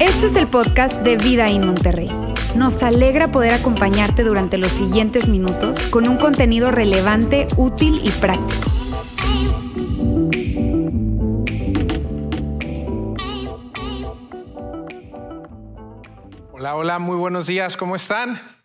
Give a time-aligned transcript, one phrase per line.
[0.00, 2.08] Este es el podcast de Vida en Monterrey.
[2.54, 8.70] Nos alegra poder acompañarte durante los siguientes minutos con un contenido relevante, útil y práctico.
[16.52, 18.61] Hola, hola, muy buenos días, ¿cómo están?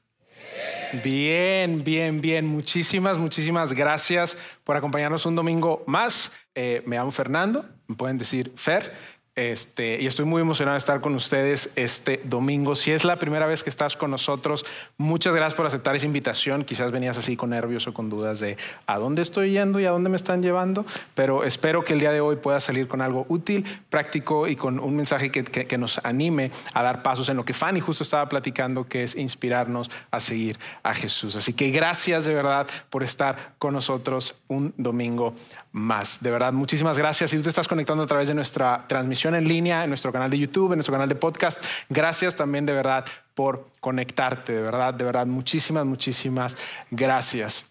[0.93, 2.45] Bien, bien, bien.
[2.45, 6.31] Muchísimas, muchísimas gracias por acompañarnos un domingo más.
[6.55, 8.93] Eh, me llamo Fernando, me pueden decir Fer.
[9.37, 12.75] Este, y estoy muy emocionado de estar con ustedes este domingo.
[12.75, 14.65] Si es la primera vez que estás con nosotros,
[14.97, 16.63] muchas gracias por aceptar esa invitación.
[16.63, 19.91] Quizás venías así con nervios o con dudas de a dónde estoy yendo y a
[19.91, 23.27] dónde me están llevando, pero espero que el día de hoy pueda salir con algo
[23.29, 27.45] útil, práctico y con un mensaje que, que nos anime a dar pasos en lo
[27.45, 31.35] que Fanny justo estaba platicando, que es inspirarnos a seguir a Jesús.
[31.35, 35.35] Así que gracias de verdad por estar con nosotros un domingo
[35.71, 36.23] más.
[36.23, 37.29] De verdad, muchísimas gracias.
[37.29, 40.29] Si tú te estás conectando a través de nuestra transmisión en línea, en nuestro canal
[40.29, 44.53] de YouTube, en nuestro canal de podcast, gracias también de verdad por conectarte.
[44.53, 46.57] De verdad, de verdad, muchísimas, muchísimas
[46.91, 47.65] gracias.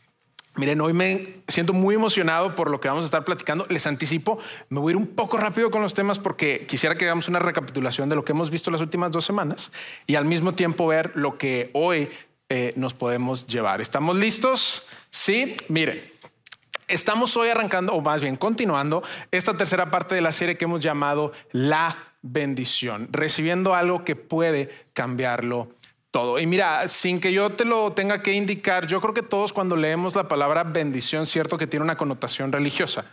[0.56, 3.67] Miren, hoy me siento muy emocionado por lo que vamos a estar platicando.
[3.69, 4.39] Les anticipo,
[4.70, 7.41] me voy a ir un poco rápido con los temas porque quisiera que hagamos una
[7.41, 9.70] recapitulación de lo que hemos visto las últimas dos semanas
[10.06, 12.08] y al mismo tiempo ver lo que hoy
[12.48, 13.83] eh, nos podemos llevar.
[13.83, 14.86] ¿Estamos listos?
[15.11, 16.00] Sí, miren.
[16.89, 20.79] Estamos hoy arrancando, o más bien continuando, esta tercera parte de la serie que hemos
[20.79, 25.69] llamado La bendición, recibiendo algo que puede cambiarlo
[26.12, 26.39] todo.
[26.39, 29.75] Y mira, sin que yo te lo tenga que indicar, yo creo que todos cuando
[29.75, 33.05] leemos la palabra bendición, cierto que tiene una connotación religiosa.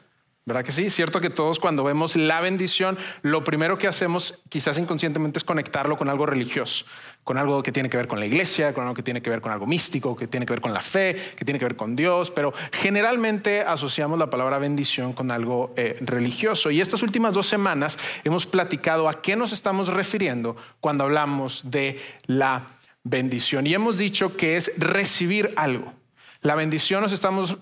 [0.45, 0.89] ¿Verdad que sí?
[0.89, 5.97] Cierto que todos cuando vemos la bendición, lo primero que hacemos quizás inconscientemente es conectarlo
[5.97, 6.83] con algo religioso,
[7.23, 9.39] con algo que tiene que ver con la iglesia, con algo que tiene que ver
[9.39, 11.95] con algo místico, que tiene que ver con la fe, que tiene que ver con
[11.95, 16.71] Dios, pero generalmente asociamos la palabra bendición con algo eh, religioso.
[16.71, 22.01] Y estas últimas dos semanas hemos platicado a qué nos estamos refiriendo cuando hablamos de
[22.25, 22.65] la
[23.05, 23.65] bendición.
[23.65, 26.02] Y hemos dicho que es recibir algo.
[26.43, 27.57] La bendición nos estamos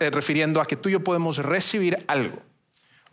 [0.00, 2.38] eh, refiriendo a que tú y yo podemos recibir algo.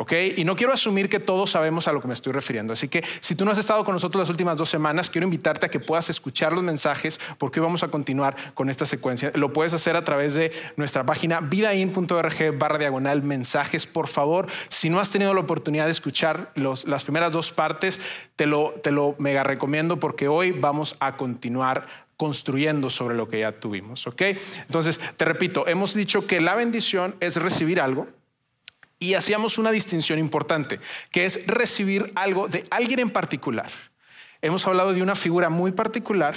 [0.01, 0.13] ¿Ok?
[0.37, 2.71] Y no quiero asumir que todos sabemos a lo que me estoy refiriendo.
[2.71, 5.65] Así que si tú no has estado con nosotros las últimas dos semanas, quiero invitarte
[5.65, 9.33] a que puedas escuchar los mensajes porque vamos a continuar con esta secuencia.
[9.35, 13.85] Lo puedes hacer a través de nuestra página vidain.org barra diagonal mensajes.
[13.85, 17.99] Por favor, si no has tenido la oportunidad de escuchar las primeras dos partes,
[18.37, 23.39] te lo, te lo mega recomiendo porque hoy vamos a continuar construyendo sobre lo que
[23.39, 24.05] ya tuvimos.
[24.05, 24.21] ¿ok?
[24.67, 28.09] Entonces, te repito, hemos dicho que la bendición es recibir algo
[28.99, 30.81] y hacíamos una distinción importante,
[31.11, 33.69] que es recibir algo de alguien en particular.
[34.41, 36.35] Hemos hablado de una figura muy particular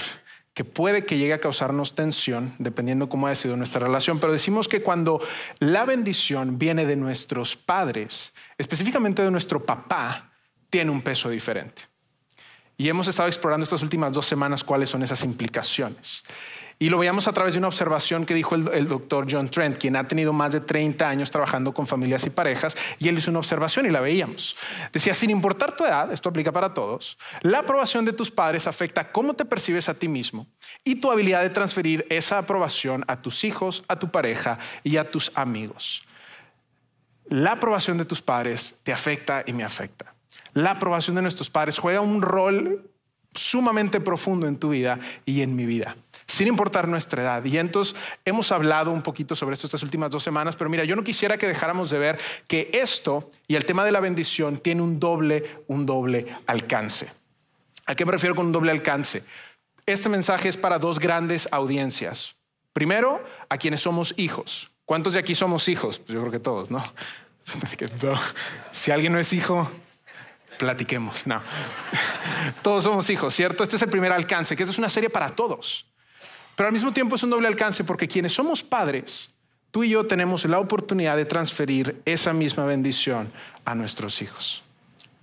[0.54, 4.68] que puede que llegue a causarnos tensión, dependiendo cómo haya sido nuestra relación, pero decimos
[4.68, 5.20] que cuando
[5.58, 10.30] la bendición viene de nuestros padres, específicamente de nuestro papá,
[10.70, 11.91] tiene un peso diferente.
[12.82, 16.24] Y hemos estado explorando estas últimas dos semanas cuáles son esas implicaciones.
[16.80, 19.94] Y lo veíamos a través de una observación que dijo el, doctor John Trent, quien
[19.94, 23.38] ha tenido más de 30 años trabajando con familias y parejas, y él hizo una
[23.38, 24.56] observación y la veíamos.
[24.92, 29.12] Decía, sin importar tu edad, esto aplica para todos, la aprobación de tus padres afecta
[29.12, 30.48] cómo te percibes a ti mismo
[30.82, 35.08] y tu habilidad de transferir esa aprobación a tus hijos, a tu pareja y a
[35.08, 36.02] tus amigos.
[37.28, 40.11] La aprobación de tus padres te afecta y me afecta
[40.54, 42.90] la aprobación de nuestros padres juega un rol
[43.34, 45.96] sumamente profundo en tu vida y en mi vida,
[46.26, 47.44] sin importar nuestra edad.
[47.44, 50.96] Y entonces hemos hablado un poquito sobre esto estas últimas dos semanas, pero mira, yo
[50.96, 54.82] no quisiera que dejáramos de ver que esto y el tema de la bendición tiene
[54.82, 57.10] un doble, un doble alcance.
[57.86, 59.24] ¿A qué me refiero con un doble alcance?
[59.86, 62.36] Este mensaje es para dos grandes audiencias.
[62.72, 64.70] Primero, a quienes somos hijos.
[64.84, 65.98] ¿Cuántos de aquí somos hijos?
[65.98, 66.82] Pues yo creo que todos, ¿no?
[68.70, 69.70] Si alguien no es hijo,
[70.58, 71.26] platiquemos.
[71.26, 71.42] No.
[72.62, 73.62] todos somos hijos, ¿cierto?
[73.62, 75.86] Este es el primer alcance, que es una serie para todos.
[76.56, 79.34] Pero al mismo tiempo es un doble alcance porque quienes somos padres,
[79.70, 83.32] tú y yo tenemos la oportunidad de transferir esa misma bendición
[83.64, 84.62] a nuestros hijos.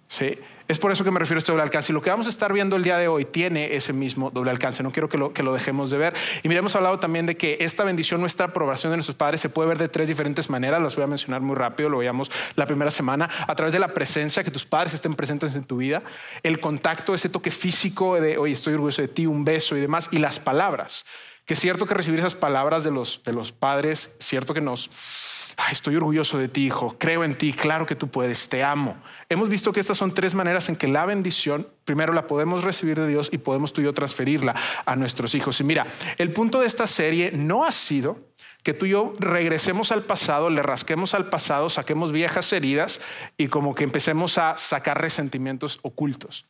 [0.08, 0.40] ¿Sí?
[0.70, 1.92] Es por eso que me refiero a este doble alcance.
[1.92, 4.52] Y lo que vamos a estar viendo el día de hoy tiene ese mismo doble
[4.52, 4.84] alcance.
[4.84, 6.14] No quiero que lo, que lo dejemos de ver.
[6.44, 9.50] Y mira, hemos hablado también de que esta bendición, nuestra aprobación de nuestros padres, se
[9.50, 10.80] puede ver de tres diferentes maneras.
[10.80, 11.90] Las voy a mencionar muy rápido.
[11.90, 13.28] Lo veíamos la primera semana.
[13.48, 16.04] A través de la presencia, que tus padres estén presentes en tu vida.
[16.44, 20.10] El contacto, ese toque físico de, oye, estoy orgulloso de ti, un beso y demás.
[20.12, 21.04] Y las palabras.
[21.50, 25.56] Que es cierto que recibir esas palabras de los, de los padres, cierto que nos
[25.72, 28.96] estoy orgulloso de ti, hijo, creo en ti, claro que tú puedes, te amo.
[29.30, 33.00] Hemos visto que estas son tres maneras en que la bendición, primero la podemos recibir
[33.00, 34.54] de Dios y podemos tú y yo transferirla
[34.86, 35.60] a nuestros hijos.
[35.60, 35.88] Y mira,
[36.20, 38.20] el punto de esta serie no ha sido
[38.62, 43.02] que tú y yo regresemos al pasado, le rasquemos al pasado, saquemos viejas heridas
[43.38, 46.46] y como que empecemos a sacar resentimientos ocultos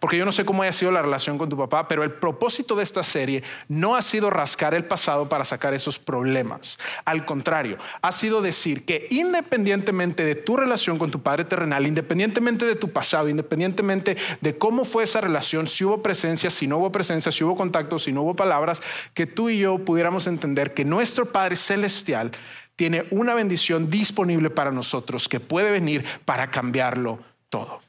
[0.00, 2.74] porque yo no sé cómo haya sido la relación con tu papá, pero el propósito
[2.74, 6.78] de esta serie no ha sido rascar el pasado para sacar esos problemas.
[7.04, 12.64] Al contrario, ha sido decir que independientemente de tu relación con tu padre terrenal, independientemente
[12.64, 16.90] de tu pasado, independientemente de cómo fue esa relación, si hubo presencia, si no hubo
[16.90, 18.80] presencia, si hubo contacto, si no hubo palabras,
[19.12, 22.30] que tú y yo pudiéramos entender que nuestro Padre Celestial
[22.74, 27.18] tiene una bendición disponible para nosotros que puede venir para cambiarlo
[27.50, 27.82] todo.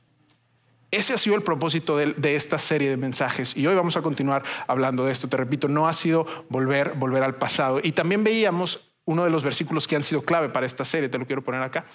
[0.91, 4.43] Ese ha sido el propósito de, esta serie de mensajes y hoy vamos a continuar
[4.67, 5.29] hablando de esto.
[5.29, 7.79] Te repito, no ha sido volver, volver al pasado.
[7.81, 11.17] Y también veíamos uno de los versículos que han sido clave para esta serie, te
[11.17, 11.85] lo quiero poner acá.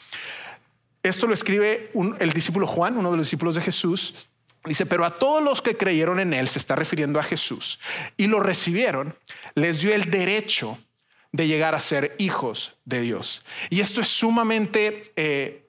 [1.02, 4.14] Esto lo escribe el discípulo Juan, uno de los discípulos de Jesús.
[4.64, 7.78] Dice, pero a todos los que creyeron en él, se está refiriendo a Jesús,
[8.16, 9.14] y lo recibieron,
[9.54, 10.76] les dio el derecho
[11.30, 13.44] de llegar a ser hijos de Dios.
[13.68, 15.02] Y esto es sumamente...
[15.16, 15.65] Eh,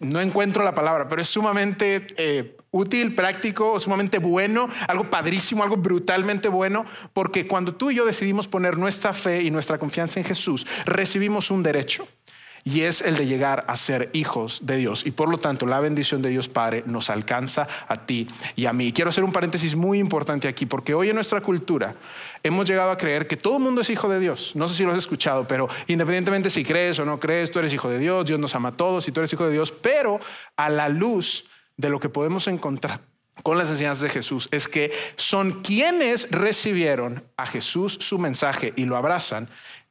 [0.00, 5.76] no encuentro la palabra, pero es sumamente eh, útil, práctico, sumamente bueno, algo padrísimo, algo
[5.76, 10.26] brutalmente bueno, porque cuando tú y yo decidimos poner nuestra fe y nuestra confianza en
[10.26, 12.06] Jesús, recibimos un derecho
[12.68, 15.06] y es el de llegar a ser hijos de Dios.
[15.06, 18.26] Y por lo tanto, la bendición de Dios Padre nos alcanza a ti
[18.56, 18.92] y a mí.
[18.92, 21.94] Quiero hacer un paréntesis muy importante aquí, porque hoy en nuestra cultura
[22.42, 24.52] hemos llegado a creer que todo el mundo es hijo de Dios.
[24.54, 27.72] No sé si lo has escuchado, pero independientemente si crees o no crees, tú eres
[27.72, 30.20] hijo de Dios, Dios nos ama a todos y tú eres hijo de Dios, pero
[30.58, 31.46] a la luz
[31.78, 33.00] de lo que podemos encontrar
[33.42, 38.84] con las enseñanzas de Jesús es que son quienes recibieron a Jesús su mensaje y
[38.84, 39.48] lo abrazan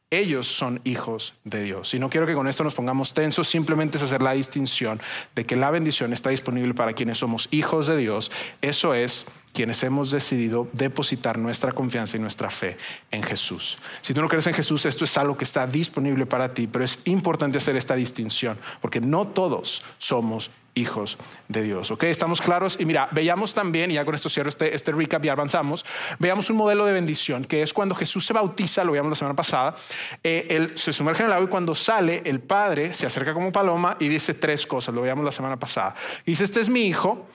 [0.09, 1.93] ellos son hijos de Dios.
[1.93, 5.01] Y no quiero que con esto nos pongamos tensos, simplemente es hacer la distinción
[5.35, 8.31] de que la bendición está disponible para quienes somos hijos de Dios.
[8.61, 9.27] Eso es
[9.57, 12.77] quienes hemos decidido depositar nuestra confianza y nuestra fe
[13.09, 13.79] en Jesús.
[14.01, 16.85] Si tú no crees en Jesús, esto es algo que está disponible para ti, pero
[16.85, 21.17] es importante hacer esta distinción, porque no todos somos hijos
[21.47, 21.89] de Dios.
[21.89, 22.03] ¿Ok?
[22.03, 22.77] ¿Estamos claros?
[22.79, 25.83] Y mira, veíamos también, y ya con esto cierro este, este recap y avanzamos,
[26.19, 29.35] veamos un modelo de bendición, que es cuando Jesús se bautiza, lo veíamos la semana
[29.35, 29.75] pasada,
[30.23, 33.51] eh, él se sumerge en el agua y cuando sale, el Padre se acerca como
[33.51, 35.95] paloma y dice tres cosas, lo veíamos la semana pasada.
[36.23, 37.27] dice, este es mi hijo,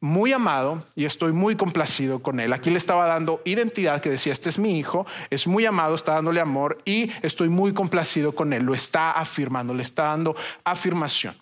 [0.00, 2.52] muy amado y estoy muy complacido con él.
[2.52, 6.14] Aquí le estaba dando identidad que decía, este es mi hijo, es muy amado, está
[6.14, 8.64] dándole amor y estoy muy complacido con él.
[8.64, 11.34] Lo está afirmando, le está dando afirmación.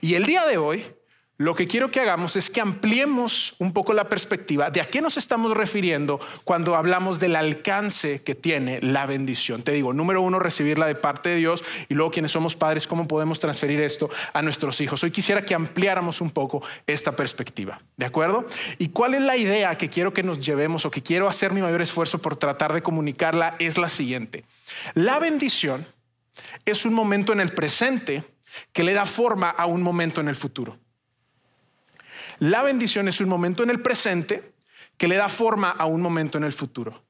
[0.00, 0.84] Y el día de hoy,
[1.42, 5.00] lo que quiero que hagamos es que ampliemos un poco la perspectiva de a qué
[5.00, 9.64] nos estamos refiriendo cuando hablamos del alcance que tiene la bendición.
[9.64, 13.08] Te digo, número uno, recibirla de parte de Dios y luego quienes somos padres, cómo
[13.08, 15.02] podemos transferir esto a nuestros hijos.
[15.02, 18.46] Hoy quisiera que ampliáramos un poco esta perspectiva, ¿de acuerdo?
[18.78, 21.60] ¿Y cuál es la idea que quiero que nos llevemos o que quiero hacer mi
[21.60, 23.56] mayor esfuerzo por tratar de comunicarla?
[23.58, 24.44] Es la siguiente.
[24.94, 25.88] La bendición
[26.64, 28.22] es un momento en el presente
[28.72, 30.78] que le da forma a un momento en el futuro.
[32.38, 34.52] La bendición es un momento en el presente
[34.96, 37.02] que le da forma a un momento en el futuro.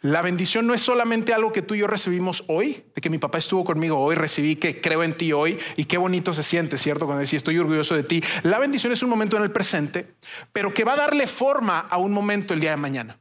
[0.00, 3.18] La bendición no es solamente algo que tú y yo recibimos hoy, de que mi
[3.18, 6.78] papá estuvo conmigo hoy, recibí que creo en ti hoy y qué bonito se siente,
[6.78, 7.04] ¿cierto?
[7.04, 8.22] Cuando decís estoy orgulloso de ti.
[8.44, 10.14] La bendición es un momento en el presente,
[10.52, 13.18] pero que va a darle forma a un momento el día de mañana.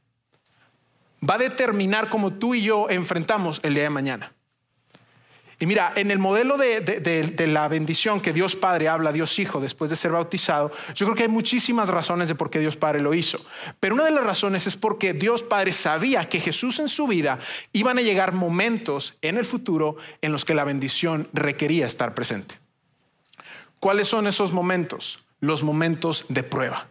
[1.28, 4.37] Va a determinar cómo tú y yo enfrentamos el día de mañana.
[5.60, 9.60] Y mira, en el modelo de, la bendición que Dios Padre habla a Dios Hijo
[9.60, 13.02] después de ser bautizado, yo creo que hay muchísimas razones de por qué Dios Padre
[13.02, 13.44] lo hizo.
[13.80, 17.40] Pero una de las razones es porque Dios Padre sabía que Jesús en su vida
[17.74, 22.60] iban a llegar momentos en el futuro en los que la bendición requería estar presente.
[23.80, 25.26] ¿Cuáles son esos momentos?
[25.40, 26.88] Los momentos de prueba,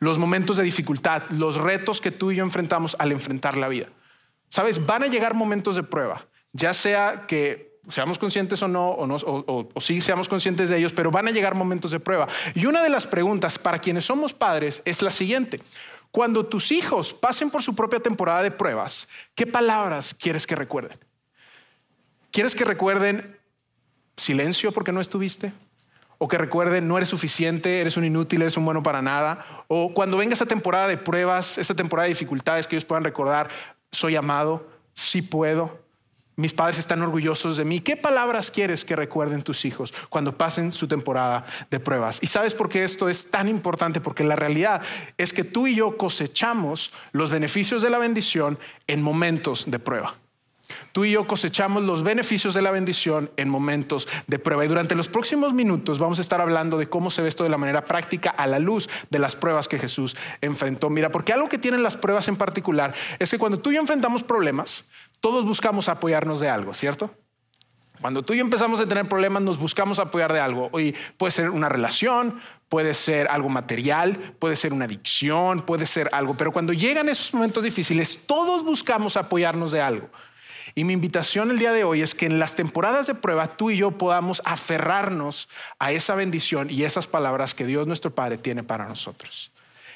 [0.00, 3.86] los momentos de dificultad, los retos que tú y yo enfrentamos al enfrentar la vida.
[4.50, 9.68] Sabes, van a llegar momentos de prueba, ya sea que seamos conscientes o no, o,
[9.74, 12.28] o, sí seamos conscientes de ellos, pero van a llegar momentos de prueba.
[12.54, 15.60] Y una de las preguntas para quienes somos padres es la siguiente.
[16.10, 20.98] Cuando tus hijos pasen por su propia temporada de pruebas, ¿qué palabras quieres que recuerden?
[22.30, 23.38] ¿Quieres que recuerden
[24.16, 25.52] silencio porque no estuviste?
[26.18, 29.64] ¿O que recuerden no eres suficiente, eres un inútil, eres un bueno para nada?
[29.66, 33.48] ¿O cuando venga esa temporada de pruebas, esa temporada de dificultades que ellos puedan recordar,
[33.90, 35.81] soy amado, sí puedo,
[36.36, 37.80] mis padres están orgullosos de mí.
[37.80, 42.18] ¿Qué palabras quieres que recuerden tus hijos cuando pasen su temporada de pruebas?
[42.22, 44.82] Y sabes por qué esto es tan importante, porque la realidad
[45.18, 50.16] es que tú y yo cosechamos los beneficios de la bendición en momentos de prueba.
[50.92, 54.64] Tú y yo cosechamos los beneficios de la bendición en momentos de prueba.
[54.64, 57.50] Y durante los próximos minutos vamos a estar hablando de cómo se ve esto de
[57.50, 60.90] la manera práctica a la luz de las pruebas que Jesús enfrentó.
[60.90, 63.80] Mira, porque algo que tienen las pruebas en particular es que cuando tú y yo
[63.80, 64.90] enfrentamos problemas,
[65.22, 67.14] Todos buscamos apoyarnos de algo, ¿cierto?
[68.00, 70.68] Cuando tú y yo empezamos a tener problemas, nos buscamos apoyar de algo.
[70.80, 76.08] Y puede ser una relación, puede ser algo material, puede ser una adicción, puede ser
[76.10, 76.36] algo.
[76.36, 80.10] Pero cuando llegan esos momentos difíciles, todos buscamos apoyarnos de algo.
[80.74, 83.70] Y mi invitación el día de hoy es que en las temporadas de prueba tú
[83.70, 85.48] y yo podamos aferrarnos
[85.78, 89.51] a esa bendición y esas palabras que Dios nuestro Padre tiene para nosotros.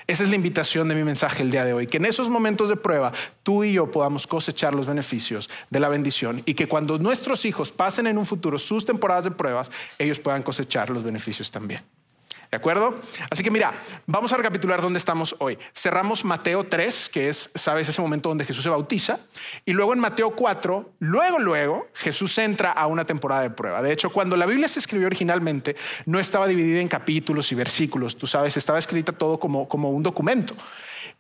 [0.09, 2.69] Esa es la invitación de mi mensaje el día de hoy, que en esos momentos
[2.69, 6.99] de prueba tú y yo podamos cosechar los beneficios de la bendición y que cuando
[6.99, 11.51] nuestros hijos pasen en un futuro sus temporadas de pruebas, ellos puedan cosechar los beneficios
[11.51, 11.81] también.
[12.57, 12.95] ¿De acuerdo?
[13.29, 13.75] Así que mira,
[14.07, 15.59] vamos a recapitular dónde estamos hoy.
[15.75, 19.19] Cerramos Mateo 3, que es, sabes, ese momento donde Jesús se bautiza.
[19.67, 23.83] Y luego en Mateo 4, luego, luego, Jesús entra a una temporada de prueba.
[23.83, 28.17] De hecho, cuando la Biblia se escribió originalmente, no estaba dividida en capítulos y versículos.
[28.17, 30.55] Tú sabes, estaba escrita todo como, como un documento.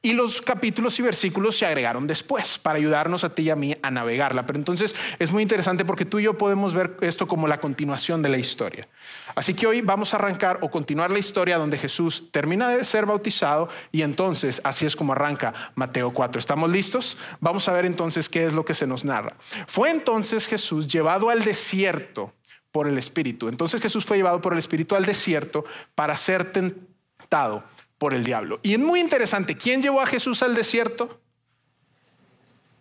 [0.02, 3.76] Y los capítulos y versículos se agregaron después para ayudarnos a ti y a mí
[3.82, 4.46] a navegarla.
[4.46, 8.22] Pero entonces es muy interesante porque tú y yo podemos ver esto como la continuación
[8.22, 8.86] de la historia.
[9.34, 13.06] Así que hoy vamos a arrancar o continuar la historia donde Jesús termina de ser
[13.06, 16.38] bautizado y entonces así es como arranca Mateo 4.
[16.38, 17.16] ¿Estamos listos?
[17.40, 19.34] Vamos a ver entonces qué es lo que se nos narra.
[19.66, 22.32] Fue entonces Jesús llevado al desierto
[22.70, 23.48] por el Espíritu.
[23.48, 27.64] Entonces Jesús fue llevado por el Espíritu al desierto para ser tentado
[27.98, 28.60] por el diablo.
[28.62, 31.20] Y es muy interesante, ¿quién llevó a Jesús al desierto?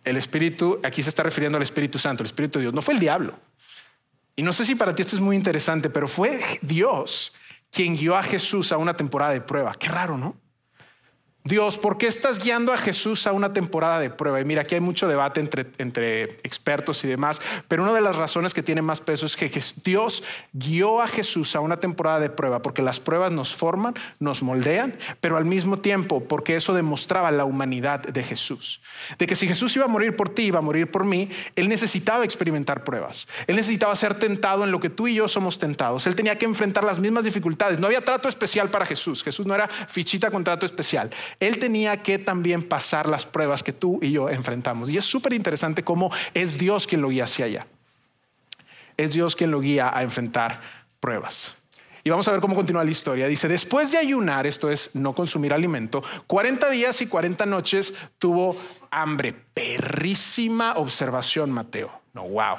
[0.04, 2.94] El Espíritu, aquí se está refiriendo al Espíritu Santo, el Espíritu de Dios, no fue
[2.94, 3.38] el diablo.
[4.36, 7.32] Y no sé si para ti esto es muy interesante, pero fue Dios
[7.70, 9.74] quien guió a Jesús a una temporada de prueba.
[9.74, 10.36] Qué raro, ¿no?
[11.46, 14.40] Dios, ¿por qué estás guiando a Jesús a una temporada de prueba?
[14.40, 18.16] Y mira, aquí hay mucho debate entre, entre, expertos y demás, pero una de las
[18.16, 19.48] razones que tiene más peso es que
[19.84, 24.42] Dios guió a Jesús a una temporada de prueba, porque las pruebas nos forman, nos
[24.42, 28.80] moldean, pero al mismo tiempo porque eso demostraba la humanidad de Jesús.
[29.16, 31.68] De que si Jesús iba a morir por ti, iba a morir por mí, Él
[31.68, 33.28] necesitaba experimentar pruebas.
[33.46, 36.08] Él necesitaba ser tentado en lo que tú y yo somos tentados.
[36.08, 37.78] Él tenía que enfrentar las mismas dificultades.
[37.78, 39.22] No había trato especial para Jesús.
[39.22, 41.08] Jesús no era fichita con trato especial.
[41.40, 44.90] Él tenía que también pasar las pruebas que tú y yo enfrentamos.
[44.90, 47.66] Y es súper interesante cómo es Dios quien lo guía hacia allá.
[48.96, 50.60] Es Dios quien lo guía a enfrentar
[51.00, 51.56] pruebas.
[52.06, 53.26] Y vamos a ver cómo continúa la historia.
[53.26, 58.56] Dice, después de ayunar, esto es no consumir alimento, 40 días y 40 noches tuvo
[58.92, 59.34] hambre.
[59.52, 61.90] Perrísima observación, Mateo.
[62.14, 62.58] No, wow.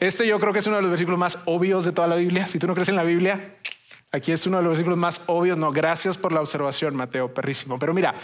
[0.00, 2.46] Este yo creo que es uno de los versículos más obvios de toda la Biblia.
[2.46, 3.56] Si tú no crees en la Biblia,
[4.10, 5.58] Aquí es uno de los versículos más obvios.
[5.58, 7.78] No, gracias por la observación, Mateo, perrísimo.
[7.78, 8.14] Pero mira,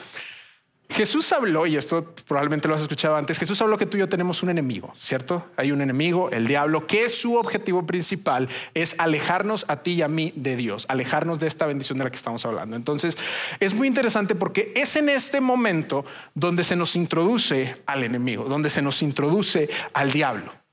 [0.88, 4.09] Jesús habló, y esto probablemente lo has escuchado antes, Jesús habló que tú y yo
[4.09, 5.45] tenemos un enemigo, ¿cierto?
[5.57, 10.09] Hay un enemigo, el diablo, que su objetivo principal es alejarnos a ti y a
[10.09, 12.76] mí de Dios, alejarnos de esta bendición de la que estamos hablando.
[12.76, 13.17] Entonces,
[13.61, 18.71] es muy interesante porque es en este momento donde se nos introduce al enemigo, donde
[18.71, 20.63] se nos introduce al diablo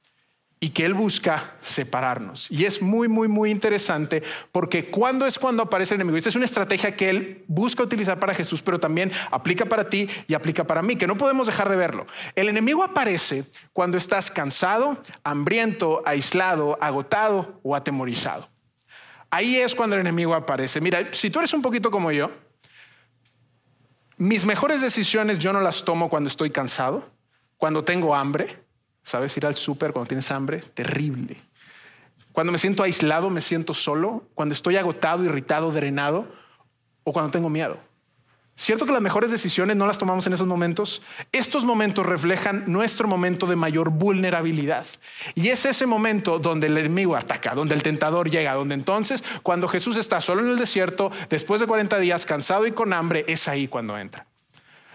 [0.64, 2.50] y que Él busca separarnos.
[2.52, 6.18] Y es muy, muy, muy interesante porque cuando es cuando aparece el enemigo.
[6.18, 10.08] Esta es una estrategia que Él busca utilizar para Jesús, pero también aplica para ti
[10.28, 12.06] y aplica para mí, que no podemos dejar de verlo.
[12.36, 18.48] El enemigo aparece cuando estás cansado, hambriento, aislado, agotado o atemorizado.
[19.32, 20.80] Ahí es cuando el enemigo aparece.
[20.80, 22.30] Mira, si tú eres un poquito como yo,
[24.18, 27.10] mis mejores decisiones yo no las tomo cuando estoy cansado,
[27.58, 28.60] cuando tengo hambre,
[29.04, 29.36] ¿Sabes?
[29.38, 31.38] Ir al súper cuando tienes hambre, terrible.
[32.32, 34.24] Cuando me siento aislado, me siento solo.
[34.36, 36.28] Cuando estoy agotado, irritado, drenado
[37.04, 37.78] o cuando tengo miedo.
[38.56, 41.02] ¿Cierto que las mejores decisiones no las tomamos en esos momentos?
[41.32, 44.86] Estos momentos reflejan nuestro momento de mayor vulnerabilidad.
[45.34, 49.68] Y es ese momento donde el enemigo ataca, donde el tentador llega, donde entonces cuando
[49.68, 53.48] Jesús está solo en el desierto, después de 40 días, cansado y con hambre, es
[53.48, 54.28] ahí cuando entra.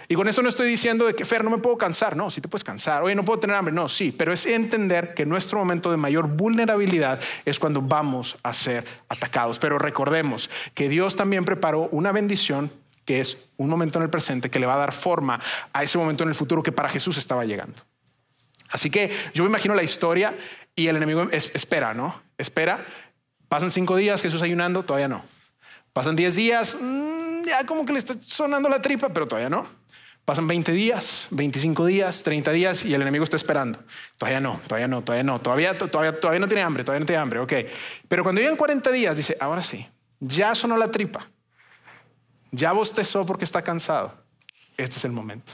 [0.08, 2.16] Y con esto no estoy diciendo de que, Fer, no me puedo cansar.
[2.16, 3.02] No, sí te puedes cansar.
[3.02, 3.74] Oye, no puedo tener hambre.
[3.74, 8.52] No, sí, pero es entender que nuestro momento de mayor vulnerabilidad es cuando vamos a
[8.52, 9.58] ser atacados.
[9.58, 12.70] Pero recordemos que Dios también preparó una bendición
[13.04, 15.40] que es un momento en el presente que le va a dar forma
[15.72, 17.82] a ese momento en el futuro que para Jesús estaba llegando.
[18.68, 20.36] Así que yo me imagino la historia
[20.74, 22.20] y el enemigo espera, ¿no?
[22.36, 22.84] Espera.
[23.48, 25.24] Pasan cinco días, Jesús ayunando, todavía no.
[25.92, 29.66] Pasan diez días, mm, ya como que le está sonando la tripa, pero todavía no.
[30.26, 33.78] Pasan 20 días, 25 días, 30 días y el enemigo está esperando.
[34.18, 37.22] Todavía no, todavía no, todavía no, todavía, todavía, todavía no tiene hambre, todavía no tiene
[37.22, 37.52] hambre, ok.
[38.08, 39.86] Pero cuando llegan 40 días, dice, ahora sí,
[40.18, 41.30] ya sonó la tripa,
[42.50, 44.16] ya bostezó porque está cansado.
[44.76, 45.52] Este es el momento.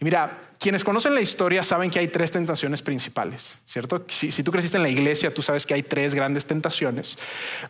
[0.00, 4.04] Y mira, quienes conocen la historia saben que hay tres tentaciones principales, ¿cierto?
[4.08, 7.18] Si, tú creciste en la iglesia, tú sabes que hay tres grandes tentaciones.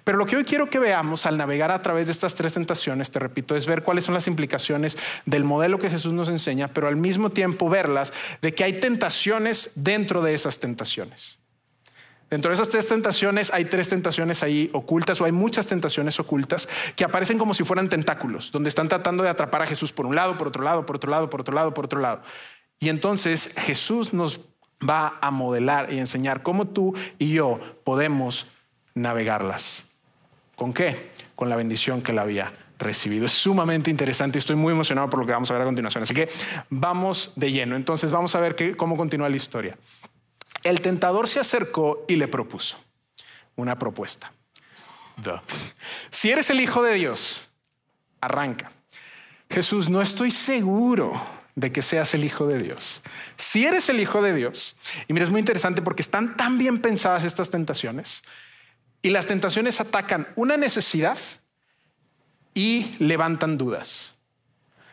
[0.04, 3.10] Pero lo que hoy quiero que veamos al navegar a través de estas tres tentaciones,
[3.10, 6.88] te repito, es ver cuáles son las implicaciones del modelo que Jesús nos enseña, pero
[6.88, 11.38] al mismo tiempo verlas de que hay tentaciones dentro de esas tentaciones.
[12.30, 16.68] Dentro de esas tres tentaciones hay tres tentaciones ahí ocultas o hay muchas tentaciones ocultas
[16.96, 20.14] que aparecen como si fueran tentáculos, donde están tratando de atrapar a Jesús por un
[20.14, 22.22] lado, por otro lado, por otro lado, por otro lado, por otro lado.
[22.80, 24.40] Y entonces Jesús nos
[24.88, 28.48] va a modelar y enseñar cómo tú y yo podemos
[28.94, 29.90] navegarlas.
[30.56, 31.10] ¿Con qué?
[31.34, 33.26] Con la bendición que la había recibido.
[33.26, 36.02] Es sumamente interesante y estoy muy emocionado por lo que vamos a ver a continuación.
[36.02, 36.28] Así que
[36.70, 37.76] vamos de lleno.
[37.76, 39.76] Entonces vamos a ver cómo continúa la historia.
[40.64, 42.78] El tentador se acercó y le propuso
[43.56, 44.33] una propuesta.
[46.11, 47.49] Si eres el Hijo de Dios,
[48.21, 48.73] arranca.
[49.50, 51.12] Jesús, no estoy seguro
[51.54, 53.02] de que seas el Hijo de Dios.
[53.37, 56.80] Si eres el Hijo de Dios, y mira, es muy interesante porque están tan bien
[56.80, 58.25] pensadas estas tentaciones,
[59.02, 61.18] y las tentaciones atacan una necesidad
[62.54, 64.14] y levantan dudas.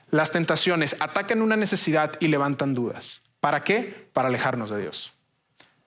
[0.09, 3.21] Las tentaciones atacan una necesidad y levantan dudas.
[3.39, 4.09] ¿Para qué?
[4.11, 5.13] Para alejarnos de Dios.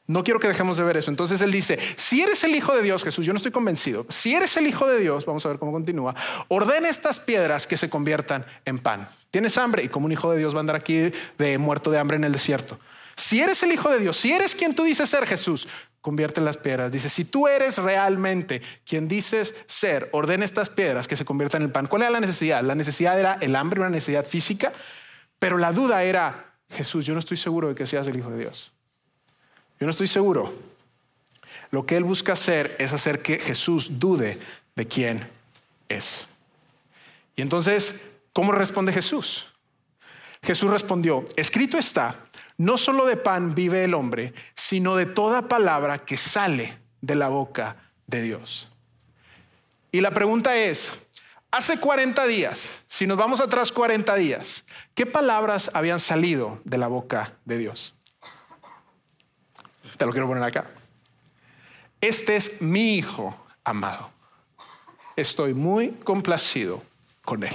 [0.06, 1.10] No quiero que dejemos de ver eso.
[1.10, 4.34] Entonces él dice, si eres el Hijo de Dios, Jesús, yo no estoy convencido, si
[4.34, 6.14] eres el Hijo de Dios, vamos a ver cómo continúa,
[6.48, 9.08] ordena estas piedras que se conviertan en pan.
[9.30, 11.98] Tienes hambre y como un Hijo de Dios va a andar aquí de muerto de
[11.98, 12.78] hambre en el desierto.
[13.16, 15.68] Si eres el Hijo de Dios, si eres quien tú dices ser Jesús,
[16.04, 16.92] convierte las piedras.
[16.92, 21.72] Dice, si tú eres realmente quien dices ser, ordena estas piedras que se conviertan en
[21.72, 21.86] pan.
[21.86, 22.62] ¿Cuál era la necesidad?
[22.62, 24.74] La necesidad era el hambre, una necesidad física,
[25.38, 28.38] pero la duda era, Jesús, yo no estoy seguro de que seas el Hijo de
[28.40, 28.73] Dios.
[29.84, 30.50] Yo no estoy seguro.
[31.70, 34.38] Lo que él busca hacer es hacer que Jesús dude
[34.74, 35.28] de quién
[35.90, 36.26] es.
[37.36, 38.00] Y entonces,
[38.32, 39.52] ¿cómo responde Jesús?
[40.42, 42.16] Jesús respondió, escrito está,
[42.56, 47.28] no solo de pan vive el hombre, sino de toda palabra que sale de la
[47.28, 47.76] boca
[48.06, 48.70] de Dios.
[49.92, 50.94] Y la pregunta es,
[51.50, 54.64] hace 40 días, si nos vamos atrás 40 días,
[54.94, 57.94] ¿qué palabras habían salido de la boca de Dios?
[59.96, 60.66] Te lo quiero poner acá.
[62.00, 63.34] Este es mi hijo
[63.64, 64.10] amado.
[65.16, 66.82] Estoy muy complacido
[67.24, 67.54] con él.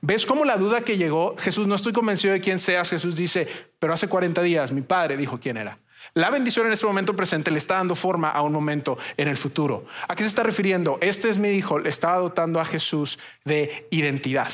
[0.00, 1.36] ¿Ves cómo la duda que llegó?
[1.38, 2.90] Jesús, no estoy convencido de quién seas.
[2.90, 5.78] Jesús dice, pero hace 40 días mi padre dijo quién era.
[6.14, 9.36] La bendición en este momento presente le está dando forma a un momento en el
[9.36, 9.86] futuro.
[10.08, 10.98] ¿A qué se está refiriendo?
[11.00, 14.50] Este es mi hijo, le estaba dotando a Jesús de identidad.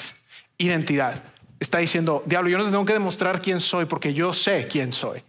[0.58, 1.22] Identidad.
[1.58, 5.22] Está diciendo, diablo, yo no tengo que demostrar quién soy porque yo sé quién soy.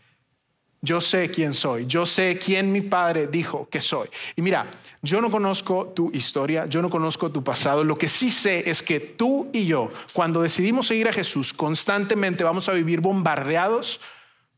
[0.82, 4.08] Yo sé quién soy, yo sé quién mi padre dijo que soy.
[4.38, 4.70] Y mira,
[5.02, 8.82] yo no conozco tu historia, yo no conozco tu pasado, lo que sí sé es
[8.82, 14.00] que tú y yo, cuando decidimos seguir a Jesús, constantemente vamos a vivir bombardeados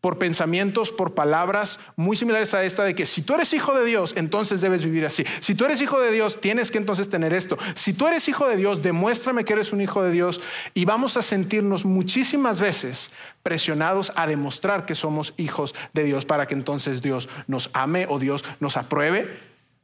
[0.01, 3.85] por pensamientos, por palabras muy similares a esta de que si tú eres hijo de
[3.85, 5.23] Dios, entonces debes vivir así.
[5.39, 7.57] Si tú eres hijo de Dios, tienes que entonces tener esto.
[7.75, 10.41] Si tú eres hijo de Dios, demuéstrame que eres un hijo de Dios
[10.73, 13.11] y vamos a sentirnos muchísimas veces
[13.43, 18.17] presionados a demostrar que somos hijos de Dios para que entonces Dios nos ame o
[18.17, 19.39] Dios nos apruebe.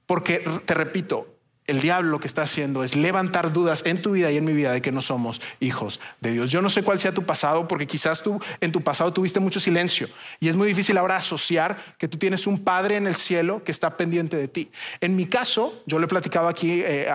[0.08, 1.37] Porque, te repito,
[1.68, 4.54] el diablo lo que está haciendo es levantar dudas en tu vida y en mi
[4.54, 6.50] vida de que no somos hijos de Dios.
[6.50, 9.60] Yo no sé cuál sea tu pasado, porque quizás tú en tu pasado tuviste mucho
[9.60, 10.08] silencio
[10.40, 13.72] y es muy difícil ahora asociar que tú tienes un Padre en el cielo que
[13.72, 14.72] está pendiente de ti.
[15.02, 17.14] En mi caso, yo lo he platicado aquí eh,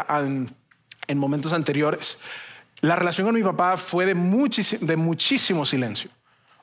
[1.08, 2.20] en, momentos anteriores,
[2.80, 6.10] la relación con mi papá fue de, de muchísimo silencio,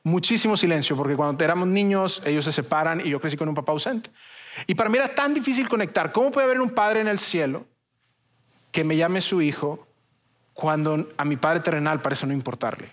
[0.04, 3.72] muchísimo silencio, porque cuando éramos niños ellos se separan y yo crecí con un papá
[3.72, 4.12] ausente.
[4.68, 6.12] Y para mí era tan difícil conectar.
[6.12, 7.66] ¿Cómo puede haber un padre en el cielo
[8.72, 9.88] que me llame su hijo
[10.54, 12.92] cuando a mi padre terrenal parece no importarle.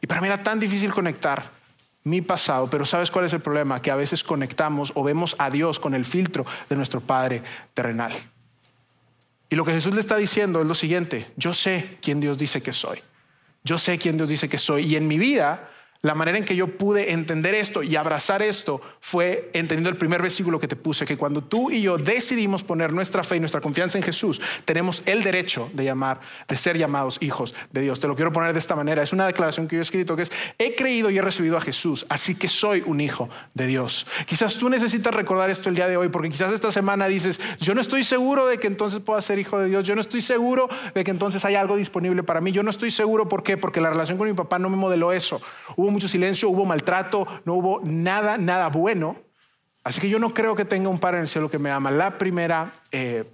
[0.00, 1.50] Y para mí era tan difícil conectar
[2.04, 3.82] mi pasado, pero ¿sabes cuál es el problema?
[3.82, 7.42] Que a veces conectamos o vemos a Dios con el filtro de nuestro Padre
[7.74, 8.12] terrenal.
[9.50, 12.62] Y lo que Jesús le está diciendo es lo siguiente, yo sé quién Dios dice
[12.62, 13.02] que soy.
[13.64, 14.86] Yo sé quién Dios dice que soy.
[14.86, 15.68] Y en mi vida
[16.02, 20.22] la manera en que yo pude entender esto y abrazar esto fue entendiendo el primer
[20.22, 23.60] versículo que te puse, que cuando tú y yo decidimos poner nuestra fe y nuestra
[23.60, 27.98] confianza en Jesús, tenemos el derecho de llamar, de ser llamados hijos de Dios.
[27.98, 29.02] Te lo quiero poner de esta manera.
[29.02, 31.60] Es una declaración que yo he escrito que es, he creído y he recibido a
[31.60, 34.06] Jesús, así que soy un hijo de Dios.
[34.26, 37.74] Quizás tú necesitas recordar esto el día de hoy, porque quizás esta semana dices, yo
[37.74, 40.68] no estoy seguro de que entonces pueda ser hijo de Dios, yo no estoy seguro
[40.94, 43.56] de que entonces hay algo disponible para mí, yo no estoy seguro, ¿por qué?
[43.56, 45.40] Porque la relación con mi papá no me modeló eso
[45.90, 49.16] mucho silencio, hubo maltrato, no hubo nada, nada bueno.
[49.84, 51.90] Así que yo no creo que tenga un Padre en el cielo que me ama.
[51.90, 53.24] La primera eh,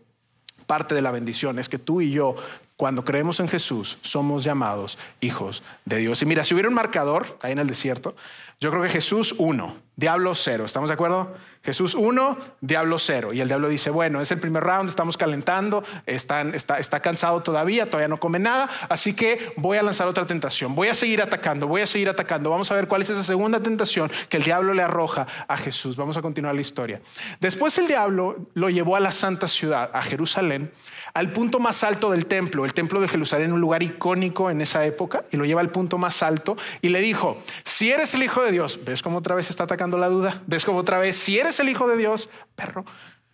[0.66, 2.36] parte de la bendición es que tú y yo
[2.76, 6.20] cuando creemos en Jesús, somos llamados hijos de Dios.
[6.22, 8.16] Y mira, si hubiera un marcador ahí en el desierto,
[8.60, 10.64] yo creo que Jesús 1, diablo 0.
[10.64, 11.34] ¿Estamos de acuerdo?
[11.62, 13.32] Jesús 1, diablo 0.
[13.32, 17.86] Y el diablo dice, bueno, es el primer round, estamos calentando, está, está cansado todavía,
[17.86, 21.66] todavía no come nada, así que voy a lanzar otra tentación, voy a seguir atacando,
[21.66, 22.50] voy a seguir atacando.
[22.50, 25.96] Vamos a ver cuál es esa segunda tentación que el diablo le arroja a Jesús.
[25.96, 27.00] Vamos a continuar la historia.
[27.40, 30.70] Después el diablo lo llevó a la santa ciudad, a Jerusalén,
[31.14, 34.84] al punto más alto del templo, el templo de Jerusalén, un lugar icónico en esa
[34.84, 38.43] época, y lo lleva al punto más alto y le dijo, si eres el Hijo
[38.44, 40.42] de Dios, ¿ves cómo otra vez está atacando la duda?
[40.46, 42.84] ¿Ves cómo otra vez, si eres el Hijo de Dios, perro,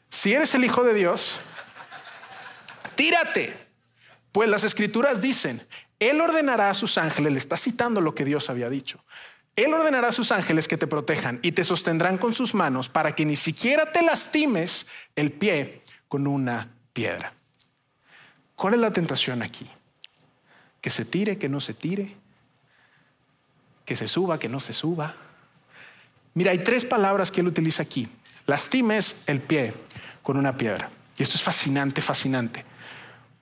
[0.09, 1.39] si eres el Hijo de Dios,
[2.97, 3.57] tírate.
[4.33, 5.61] Pues las escrituras dicen,
[5.99, 9.05] Él ordenará a sus ángeles, le está citando lo que Dios había dicho.
[9.57, 13.15] Él ordenará a sus ángeles que te protejan y te sostendrán con sus manos para
[13.15, 17.35] que ni siquiera te lastimes el pie con una piedra.
[18.55, 19.71] ¿Cuál es la tentación aquí?
[20.81, 22.17] Que se tire, que no se tire,
[23.91, 25.17] que se suba, que no se suba.
[26.35, 28.07] Mira, hay tres palabras que él utiliza aquí.
[28.47, 29.75] Lastimes el pie
[30.23, 30.89] con una piedra.
[31.19, 32.65] Y esto es fascinante, fascinante.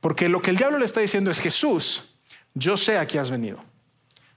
[0.00, 2.14] Porque lo que el diablo le está diciendo es, Jesús,
[2.54, 3.62] yo sé a qué has venido.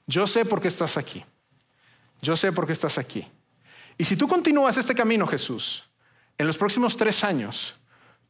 [0.05, 1.23] Yo sé por qué estás aquí.
[2.21, 3.25] Yo sé por qué estás aquí.
[3.97, 5.85] Y si tú continúas este camino, Jesús,
[6.37, 7.75] en los próximos tres años,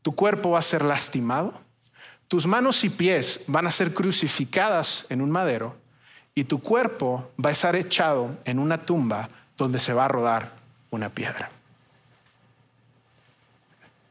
[0.03, 1.59] tu cuerpo va a ser lastimado,
[2.27, 5.81] tus manos y pies van a ser crucificadas en un madero
[6.33, 10.53] y tu cuerpo va a estar echado en una tumba donde se va a rodar
[10.89, 11.51] una piedra.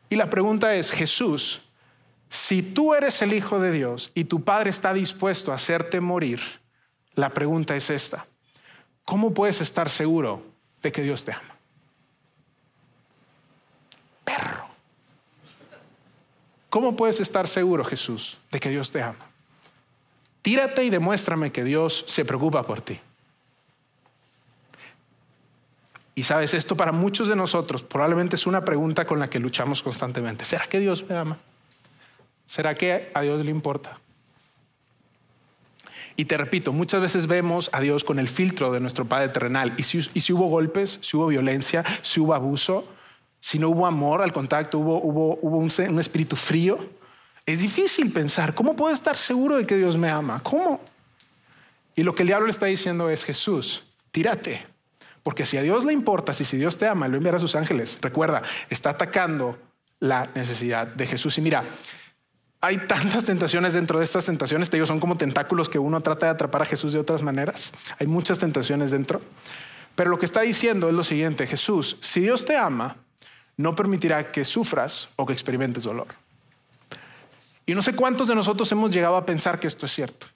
[0.09, 1.63] Y la pregunta es, Jesús,
[2.29, 6.41] si tú eres el Hijo de Dios y tu Padre está dispuesto a hacerte morir,
[7.15, 8.27] la pregunta es esta,
[9.05, 10.43] ¿cómo puedes estar seguro
[10.83, 11.57] de que Dios te ama?
[14.25, 14.67] Perro.
[16.69, 19.30] ¿Cómo puedes estar seguro, Jesús, de que Dios te ama?
[20.43, 22.99] Tírate y demuéstrame que Dios se preocupa por ti.
[26.15, 29.83] Y sabes, esto para muchos de nosotros probablemente es una pregunta con la que luchamos
[29.83, 30.45] constantemente.
[30.45, 31.39] ¿Será que Dios me ama?
[32.47, 33.99] ¿Será que a Dios le importa?
[36.17, 39.73] Y te repito, muchas veces vemos a Dios con el filtro de nuestro Padre terrenal.
[39.79, 42.87] Y si, hubo golpes, si hubo violencia, si hubo abuso,
[43.41, 46.79] si no hubo amor al contacto, hubo, hubo, un, espíritu frío,
[47.47, 50.41] es difícil pensar, ¿cómo puedo estar seguro de que Dios me ama?
[50.43, 50.81] ¿Cómo?
[51.97, 54.67] Y lo que el diablo le está diciendo es, Jesús, tírate,
[55.23, 57.55] porque si a Dios le importa, si, si Dios te ama, lo enviará a sus
[57.55, 57.99] ángeles.
[58.01, 59.59] Recuerda, está atacando
[59.99, 61.37] la necesidad de Jesús.
[61.39, 61.65] Y mira,
[62.63, 66.27] hay tantas tentaciones dentro de estas tentaciones, te digo, son como tentáculos que uno trata
[66.27, 67.73] de atrapar a Jesús de otras maneras.
[67.99, 69.21] Hay muchas tentaciones dentro.
[69.95, 72.97] Pero lo que está diciendo es lo siguiente, Jesús, si Dios te ama,
[73.57, 76.09] no permitirá que sufras o que experimentes dolor.
[77.71, 80.27] Y no sé cuántos de nosotros hemos llegado a pensar que esto es cierto.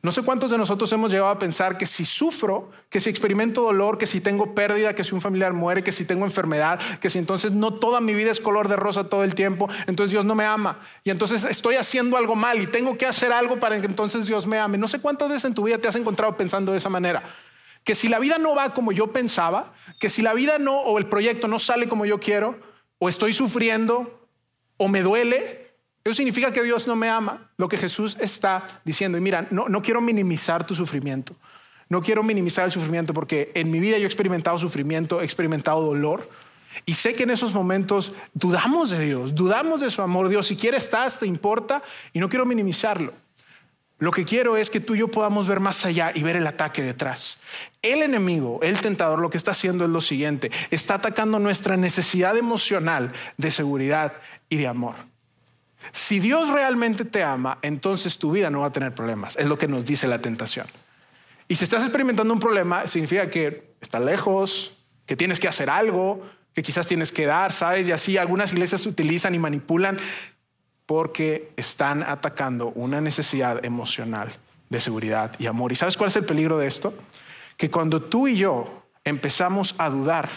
[0.00, 3.62] No sé cuántos de nosotros hemos llegado a pensar que si sufro, que si experimento
[3.62, 7.10] dolor, que si tengo pérdida, que si un familiar muere, que si tengo enfermedad, que
[7.10, 10.24] si entonces no toda mi vida es color de rosa todo el tiempo, entonces Dios
[10.24, 10.78] no me ama.
[11.02, 14.46] Y entonces estoy haciendo algo mal y tengo que hacer algo para que entonces Dios
[14.46, 14.78] me ame.
[14.78, 17.24] No sé cuántas veces en tu vida te has encontrado pensando de esa manera
[17.82, 20.98] que si la vida no va como yo pensaba, que si la vida no o
[20.98, 22.56] el proyecto no sale como yo quiero,
[23.00, 24.28] o estoy sufriendo,
[24.76, 25.61] o me duele,
[26.04, 29.18] eso significa que Dios no me ama, lo que Jesús está diciendo.
[29.18, 31.36] Y mira, no, no quiero minimizar tu sufrimiento,
[31.88, 35.82] no quiero minimizar el sufrimiento porque en mi vida yo he experimentado sufrimiento, he experimentado
[35.82, 36.28] dolor.
[36.86, 40.28] Y sé que en esos momentos dudamos de Dios, dudamos de su amor.
[40.28, 43.12] Dios, si quieres estás, te importa, y no quiero minimizarlo.
[43.98, 46.46] Lo que quiero es que tú y yo podamos ver más allá y ver el
[46.46, 47.38] ataque detrás.
[47.82, 50.50] El enemigo, el tentador, lo que está haciendo es lo siguiente.
[50.72, 54.14] Está atacando nuestra necesidad emocional de seguridad
[54.48, 55.11] y de amor.
[55.90, 59.36] Si Dios realmente te ama, entonces tu vida no va a tener problemas.
[59.36, 60.66] Es lo que nos dice la tentación.
[61.48, 66.22] Y si estás experimentando un problema, significa que estás lejos, que tienes que hacer algo,
[66.54, 67.88] que quizás tienes que dar, ¿sabes?
[67.88, 69.98] Y así algunas iglesias utilizan y manipulan
[70.86, 74.32] porque están atacando una necesidad emocional
[74.68, 75.72] de seguridad y amor.
[75.72, 76.94] ¿Y sabes cuál es el peligro de esto?
[77.56, 80.28] Que cuando tú y yo empezamos a dudar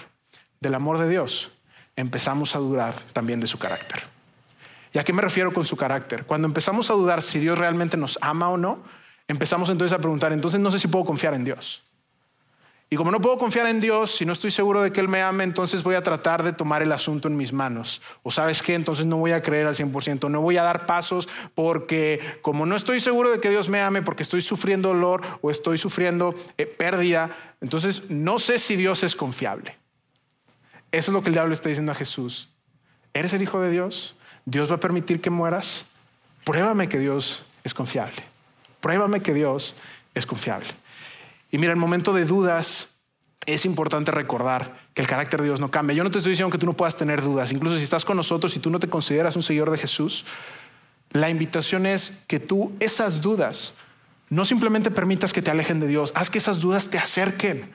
[0.60, 1.52] del amor de Dios,
[1.96, 4.15] empezamos a dudar también de su carácter.
[4.96, 6.24] ¿Y a qué me refiero con su carácter?
[6.24, 8.82] Cuando empezamos a dudar si Dios realmente nos ama o no,
[9.28, 11.84] empezamos entonces a preguntar, entonces no sé si puedo confiar en Dios.
[12.90, 15.22] Y como no puedo confiar en Dios, si no estoy seguro de que Él me
[15.22, 18.02] ame, entonces voy a tratar de tomar el asunto en mis manos.
[18.24, 21.28] O sabes qué, entonces no voy a creer al 100%, no voy a dar pasos
[21.56, 25.52] porque como no estoy seguro de que Dios me ame, porque estoy sufriendo dolor o
[25.52, 29.78] estoy sufriendo eh, pérdida, entonces no sé si Dios es confiable.
[30.94, 32.48] Eso es lo que el diablo está diciendo a Jesús.
[33.14, 34.16] ¿Eres el Hijo de Dios?
[34.46, 35.88] ¿Dios va a permitir que mueras?
[36.44, 38.24] Pruébame que Dios es confiable.
[38.80, 39.76] Pruébame que Dios
[40.14, 40.68] es confiable.
[41.52, 43.00] Y mira, en momento de dudas
[43.46, 45.96] es importante recordar que el carácter de Dios no cambia.
[45.96, 47.52] Yo no te estoy diciendo que tú no puedas tener dudas.
[47.52, 50.26] Incluso si estás con nosotros y tú no te consideras un seguidor de Jesús,
[51.12, 53.74] la invitación es que tú esas dudas
[54.30, 57.72] no simplemente permitas que te alejen de Dios, haz que esas dudas te acerquen.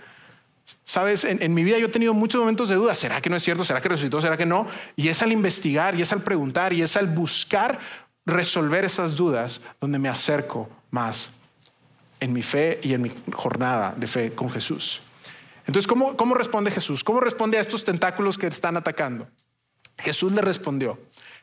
[0.85, 2.95] Sabes, en, mi vida yo he tenido muchos momentos de duda.
[2.95, 3.65] ¿Será que no es cierto?
[3.65, 4.21] ¿Será que resucitó?
[4.21, 4.67] ¿Será que no?
[4.97, 7.79] Y es al investigar, y es al preguntar, y es al buscar
[8.27, 11.33] resolver esas dudas donde me acerco más
[12.21, 15.01] en mi fe y en mi jornada de fe con Jesús.
[15.67, 17.05] Entonces, ¿cómo, cómo responde Jesús?
[17.05, 19.29] ¿Cómo responde a estos tentáculos que están atacando?
[19.99, 20.99] Jesús le respondió,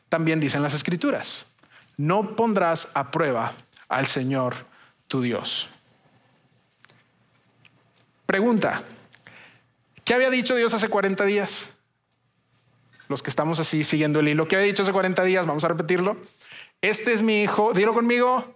[0.08, 1.46] también dicen las escrituras,
[1.96, 3.52] no pondrás a prueba
[3.88, 4.54] al Señor
[5.06, 5.68] tu Dios.
[8.26, 8.82] Pregunta,
[10.08, 11.68] ¿qué había dicho Dios hace 40 días?
[13.08, 15.44] Los que estamos así siguiendo el hilo, ¿qué había dicho hace 40 días?
[15.44, 16.16] Vamos a repetirlo.
[16.80, 18.54] Este es mi hijo, dilo conmigo.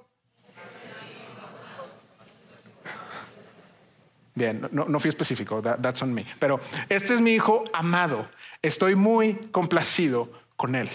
[4.34, 6.24] Bien, no, no fui específico, that's on me.
[6.38, 8.26] Pero este es mi hijo amado,
[8.62, 10.88] estoy muy complacido con él.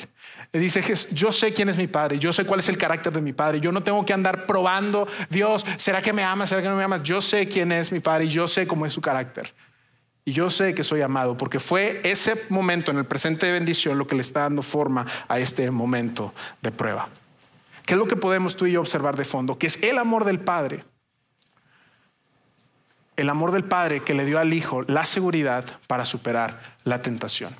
[0.52, 3.22] Le dice, yo sé quién es mi padre, yo sé cuál es el carácter de
[3.22, 6.50] mi padre, yo no tengo que andar probando, Dios, ¿será que me amas?
[6.50, 7.04] ¿Será que no me amas?
[7.04, 9.54] Yo sé quién es mi padre y yo sé cómo es su carácter.
[10.27, 13.97] Y yo sé que soy amado porque fue ese momento en el presente de bendición
[13.97, 17.07] lo que le está dando forma a este momento de prueba.
[17.85, 19.57] ¿Qué es lo que podemos tú y yo observar de fondo?
[19.57, 20.83] Que es el amor del Padre.
[23.15, 27.55] El amor del Padre que le dio al Hijo la seguridad para superar la tentación.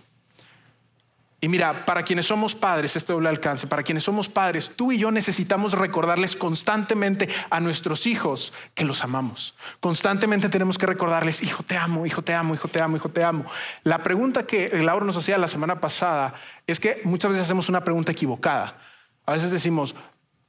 [1.40, 4.98] Y mira, para quienes somos padres, este doble alcance, para quienes somos padres, tú y
[4.98, 9.54] yo necesitamos recordarles constantemente a nuestros hijos que los amamos.
[9.80, 13.24] Constantemente tenemos que recordarles, hijo, te amo, hijo, te amo, hijo, te amo, hijo, te
[13.24, 13.46] amo.
[13.84, 16.34] La pregunta que Laura nos hacía la semana pasada
[16.66, 18.80] es que muchas veces hacemos una pregunta equivocada.
[19.28, 19.94] A veces decimos,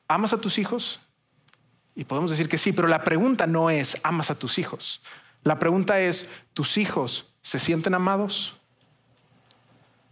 [0.09, 1.01] ¿amas a tus hijos?
[1.95, 5.03] Y podemos decir que sí, pero la pregunta no es, ¿amas a tus hijos?
[5.43, 8.58] La pregunta es, ¿tus hijos se sienten amados?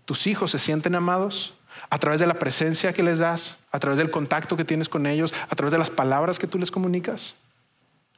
[0.07, 1.53] Tus hijos se sienten amados
[1.91, 5.07] a través de la presencia que les das, a través del contacto que tienes con
[5.07, 7.37] ellos, a través de las palabras que tú les comunicas.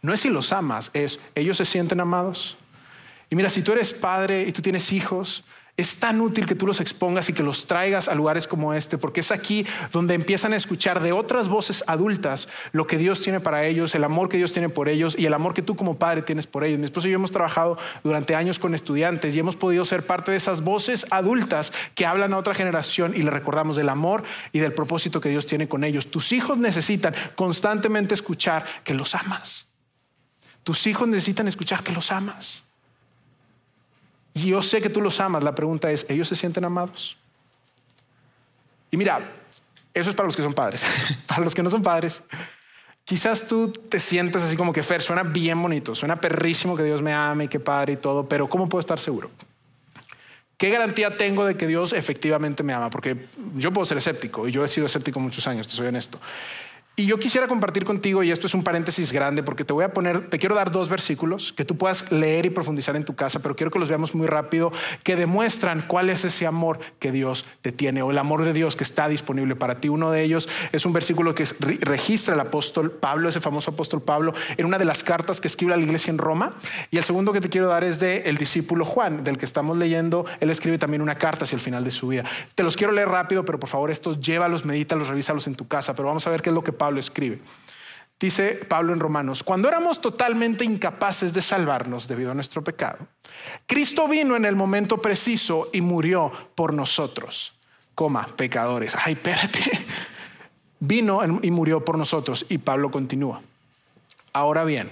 [0.01, 2.57] No es si los amas, es ellos se sienten amados.
[3.31, 5.45] Y mira, si tú eres padre y tú tienes hijos,
[5.79, 8.99] es tan útil que tú los expongas y que los traigas a lugares como este,
[8.99, 13.39] porque es aquí donde empiezan a escuchar de otras voces adultas lo que Dios tiene
[13.39, 15.97] para ellos, el amor que Dios tiene por ellos y el amor que tú como
[15.97, 16.81] padre tienes por ellos.
[16.81, 20.33] Mi esposo y yo hemos trabajado durante años con estudiantes y hemos podido ser parte
[20.33, 24.59] de esas voces adultas que hablan a otra generación y le recordamos del amor y
[24.59, 26.11] del propósito que Dios tiene con ellos.
[26.11, 29.69] Tus hijos necesitan constantemente escuchar que los amas.
[30.65, 32.68] Tus hijos necesitan escuchar que los amas.
[34.39, 35.43] Y yo sé que tú los amas.
[35.43, 37.17] La pregunta es, ¿ellos se sienten amados?
[38.89, 39.19] Y mira,
[39.93, 40.87] eso es para los que son padres.
[41.27, 42.23] para los que no son padres,
[43.05, 47.03] quizás tú te sientes así como que Fer, suena bien bonito, suena perrísimo que Dios
[47.03, 49.29] me ame y que padre y todo, pero ¿cómo puedo estar seguro?
[50.57, 52.91] ¿Qué garantía tengo de que Dios efectivamente me ama?
[52.91, 56.21] Porque yo puedo ser escéptico y yo he sido escéptico muchos años, te soy honesto.
[56.99, 59.93] Y yo quisiera compartir contigo, y esto es un paréntesis grande, porque te voy a
[59.93, 63.39] poner, te quiero dar dos versículos que tú puedas leer y profundizar en tu casa,
[63.39, 64.73] pero quiero que los veamos muy rápido,
[65.05, 68.75] que demuestran cuál es ese amor que Dios te tiene o el amor de Dios
[68.75, 69.89] que está disponible para ti.
[69.89, 71.47] Uno de ellos es un versículo que
[71.83, 75.75] registra el apóstol Pablo, ese famoso apóstol Pablo, en una de las cartas que escribe
[75.75, 76.55] a la iglesia en Roma.
[76.91, 79.79] Y el segundo que te quiero dar es de el discípulo Juan, del que estamos
[79.79, 80.27] leyendo.
[80.41, 82.25] Él escribe también una carta hacia el final de su vida.
[82.57, 85.95] Te los quiero leer rápido, pero por favor estos llévalos, medítalos, revísalos en tu casa.
[85.95, 87.39] Pero vamos a ver qué es lo que Pablo Pablo escribe.
[88.19, 92.97] Dice Pablo en Romanos, cuando éramos totalmente incapaces de salvarnos debido a nuestro pecado,
[93.67, 97.53] Cristo vino en el momento preciso y murió por nosotros,
[97.95, 98.97] coma, pecadores.
[99.05, 99.61] Ay, espérate.
[100.81, 102.47] Vino y murió por nosotros.
[102.49, 103.43] Y Pablo continúa.
[104.33, 104.89] Ahora bien,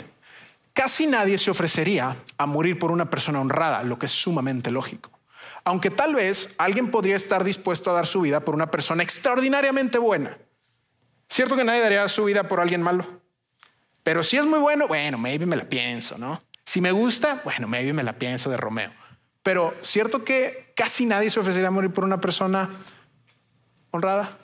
[0.75, 5.11] casi nadie se ofrecería a morir por una persona honrada, lo que es sumamente lógico.
[5.65, 9.97] Aunque tal vez alguien podría estar dispuesto a dar su vida por una persona extraordinariamente
[9.99, 10.37] buena.
[11.29, 13.05] Cierto que nadie daría su vida por alguien malo,
[14.07, 16.41] pero si es muy bueno, bueno, maybe me la pienso, ¿no?
[16.65, 18.93] Si me gusta, bueno, maybe me la pienso de Romeo.
[19.43, 22.71] Pero cierto que casi nadie se ofrecería a morir por una persona
[23.91, 24.39] honrada.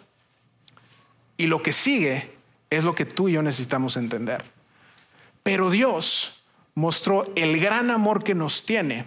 [1.37, 2.33] Y lo que sigue
[2.71, 4.45] es lo que tú y yo necesitamos entender.
[5.43, 6.43] Pero Dios
[6.75, 9.05] mostró el gran amor que nos tiene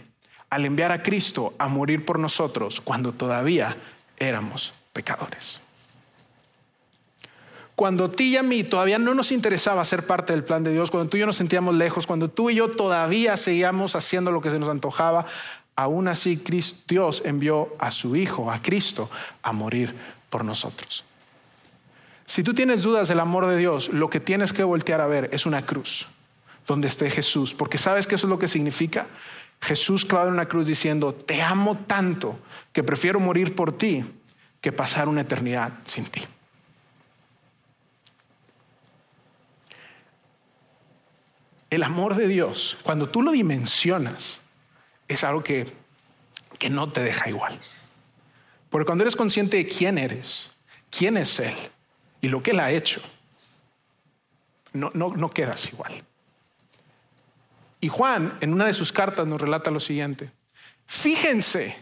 [0.49, 3.75] al enviar a Cristo a morir por nosotros cuando todavía
[4.17, 5.59] éramos pecadores.
[7.75, 10.91] Cuando ti y a mí todavía no nos interesaba ser parte del plan de Dios,
[10.91, 14.41] cuando tú y yo nos sentíamos lejos, cuando tú y yo todavía seguíamos haciendo lo
[14.41, 15.25] que se nos antojaba,
[15.75, 16.41] aún así
[16.87, 19.09] Dios envió a su Hijo, a Cristo,
[19.41, 19.93] a morir
[20.29, 21.03] por nosotros.
[22.25, 25.29] Si tú tienes dudas del amor de Dios, lo que tienes que voltear a ver
[25.33, 26.07] es una cruz
[26.65, 29.07] donde esté Jesús, porque sabes que eso es lo que significa.
[29.61, 32.39] Jesús clavado en una cruz diciendo, te amo tanto
[32.71, 34.03] que prefiero morir por ti
[34.61, 36.21] que pasar una eternidad sin ti.
[41.75, 44.39] El amor de Dios, cuando tú lo dimensionas,
[45.09, 45.65] es algo que,
[46.57, 47.59] que no te deja igual.
[48.69, 50.51] Porque cuando eres consciente de quién eres,
[50.89, 51.53] quién es Él
[52.21, 53.01] y lo que Él ha hecho,
[54.71, 56.05] no, no, no quedas igual.
[57.81, 60.31] Y Juan, en una de sus cartas, nos relata lo siguiente.
[60.85, 61.75] Fíjense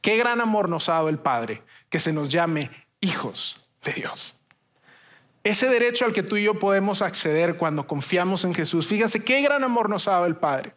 [0.00, 2.70] qué gran amor nos ha dado el Padre, que se nos llame
[3.02, 4.39] hijos de Dios.
[5.42, 8.86] Ese derecho al que tú y yo podemos acceder cuando confiamos en Jesús.
[8.86, 10.74] Fíjense qué gran amor nos ha dado el Padre.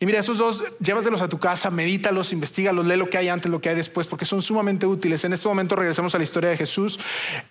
[0.00, 3.50] Y mira, esos dos, llévatelos a tu casa, medítalos, investigalos, lee lo que hay antes,
[3.50, 5.24] lo que hay después, porque son sumamente útiles.
[5.24, 6.98] En este momento regresamos a la historia de Jesús.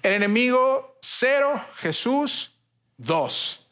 [0.01, 2.51] El enemigo, cero, Jesús,
[2.97, 3.67] dos.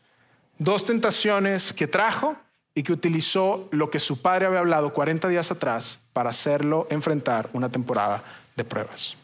[0.58, 2.38] Dos tentaciones que trajo
[2.74, 7.50] y que utilizó lo que su padre había hablado 40 días atrás para hacerlo enfrentar
[7.54, 8.24] una temporada
[8.56, 9.18] de pruebas.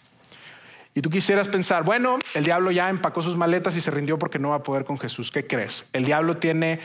[0.97, 4.39] Y tú quisieras pensar, bueno, el diablo ya empacó sus maletas y se rindió porque
[4.39, 5.29] no va a poder con Jesús.
[5.29, 5.85] ¿Qué crees?
[5.93, 6.79] El diablo tiene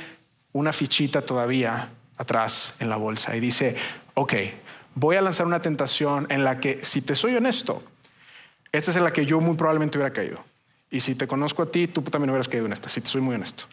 [0.53, 3.75] una fichita todavía atrás en la bolsa y dice,
[4.12, 4.35] ok,
[4.94, 7.83] voy a lanzar una tentación en la que, si te soy honesto,
[8.70, 10.44] esta es en la que yo muy probablemente hubiera caído.
[10.90, 13.22] Y si te conozco a ti, tú también hubieras caído en esta, si te soy
[13.22, 13.64] muy honesto.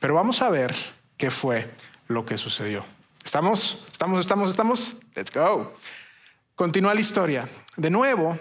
[0.00, 0.74] Pero vamos a ver
[1.16, 1.70] qué fue
[2.08, 2.84] lo que sucedió.
[3.24, 3.86] ¿Estamos?
[3.92, 4.18] ¿Estamos?
[4.18, 4.50] ¿Estamos?
[4.50, 4.96] ¿Estamos?
[5.14, 5.72] Let's go.
[6.56, 7.48] Continúa la historia.
[7.76, 8.36] De nuevo,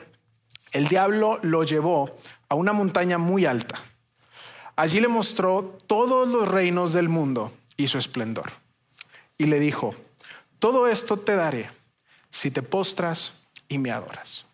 [0.71, 2.15] el diablo lo llevó
[2.49, 3.80] a una montaña muy alta.
[4.75, 8.51] Allí le mostró todos los reinos del mundo y su esplendor
[9.38, 9.95] y le dijo,
[10.60, 11.69] todo esto te daré
[12.30, 13.34] si te postras
[13.67, 14.45] y me adoras.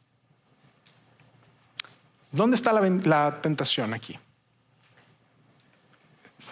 [2.32, 4.18] ¿Dónde está la, tentación aquí?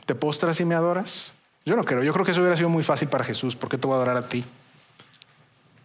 [0.06, 1.32] ¿Te postras y me adoras?
[1.66, 3.78] Yo no creo, yo creo que eso hubiera sido muy fácil para Jesús, ¿por qué
[3.78, 4.44] te voy a adorar a ti?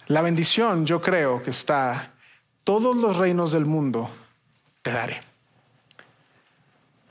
[0.06, 2.13] La bendición yo creo que está,
[2.64, 4.10] todos los reinos del mundo
[4.82, 5.22] te daré.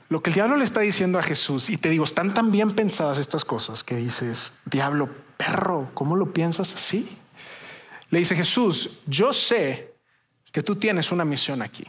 [0.08, 2.72] Lo que el diablo le está diciendo a Jesús, y te digo, están tan bien
[2.72, 7.16] pensadas estas cosas que dices, diablo, perro, ¿cómo lo piensas así?
[8.10, 9.94] Le dice Jesús, yo sé
[10.52, 11.84] que tú tienes una misión aquí.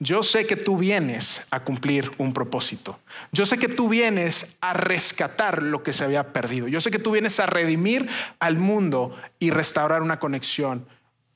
[0.00, 2.98] Yo sé que tú vienes a cumplir un propósito.
[3.30, 6.66] Yo sé que tú vienes a rescatar lo que se había perdido.
[6.66, 8.08] Yo sé que tú vienes a redimir
[8.40, 10.86] al mundo y restaurar una conexión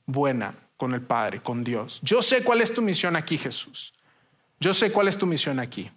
[0.05, 1.99] buena con el Padre, con Dios.
[2.03, 3.93] Yo sé cuál es tu misión aquí, Jesús.
[4.61, 5.91] Yo sé cuál es tu misión aquí.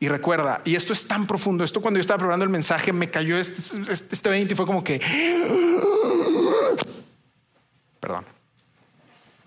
[0.00, 3.10] Y recuerda, y esto es tan profundo, esto cuando yo estaba preparando el mensaje me
[3.10, 5.00] cayó este, este, este 20 y fue como que...
[8.00, 8.24] Perdón.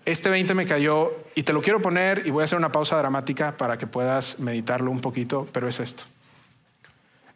[0.06, 2.96] Este 20 me cayó y te lo quiero poner y voy a hacer una pausa
[2.96, 6.04] dramática para que puedas meditarlo un poquito, pero es esto.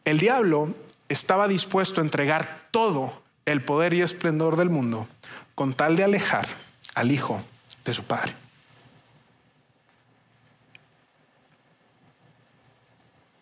[0.07, 0.75] El diablo
[1.11, 3.13] estaba dispuesto a entregar todo
[3.45, 5.07] el poder y esplendor del mundo
[5.55, 6.66] con tal de alejar
[6.97, 7.41] al hijo
[7.85, 8.35] de su padre.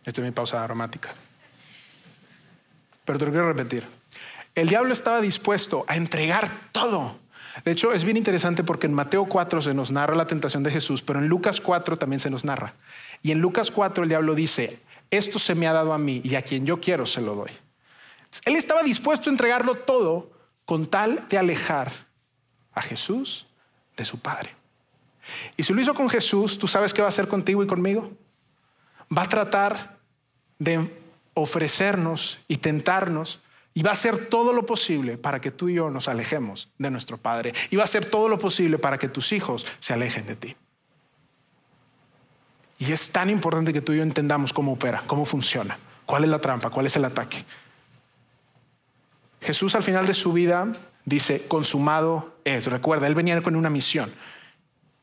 [0.04, 1.14] Esta es mi pausa aromática.
[3.06, 3.84] Pero te lo quiero repetir.
[4.54, 7.16] El diablo estaba dispuesto a entregar todo.
[7.64, 10.72] De hecho, es bien interesante porque en Mateo 4 se nos narra la tentación de
[10.72, 12.74] Jesús, pero en Lucas 4 también se nos narra.
[13.22, 16.34] Y en Lucas 4 el diablo dice, esto se me ha dado a mí y
[16.34, 17.52] a quien yo quiero se lo doy.
[18.44, 20.32] Él estaba dispuesto a entregarlo todo
[20.64, 21.92] con tal de alejar
[22.74, 23.46] a Jesús
[23.96, 24.54] de su Padre.
[25.56, 28.12] Y si lo hizo con Jesús, ¿tú sabes qué va a hacer contigo y conmigo?
[29.16, 29.98] Va a tratar
[30.58, 30.90] de
[31.34, 33.40] ofrecernos y tentarnos
[33.72, 36.90] y va a hacer todo lo posible para que tú y yo nos alejemos de
[36.90, 37.52] nuestro Padre.
[37.70, 40.56] Y va a hacer todo lo posible para que tus hijos se alejen de ti.
[42.78, 46.30] Y es tan importante que tú y yo entendamos cómo opera, cómo funciona, cuál es
[46.30, 47.44] la trampa, cuál es el ataque.
[49.40, 50.72] Jesús al final de su vida
[51.04, 52.66] dice, consumado es.
[52.66, 54.12] Recuerda, él venía con una misión.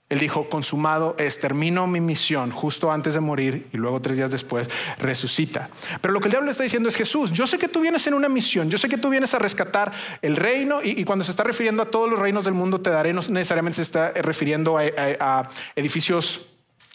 [0.09, 4.29] Él dijo, consumado es, termino mi misión justo antes de morir y luego tres días
[4.29, 4.67] después
[4.99, 5.69] resucita.
[6.01, 8.13] Pero lo que el diablo está diciendo es, Jesús, yo sé que tú vienes en
[8.13, 11.45] una misión, yo sé que tú vienes a rescatar el reino y, cuando se está
[11.45, 15.47] refiriendo a todos los reinos del mundo te daré, no necesariamente se está refiriendo a
[15.77, 16.50] edificios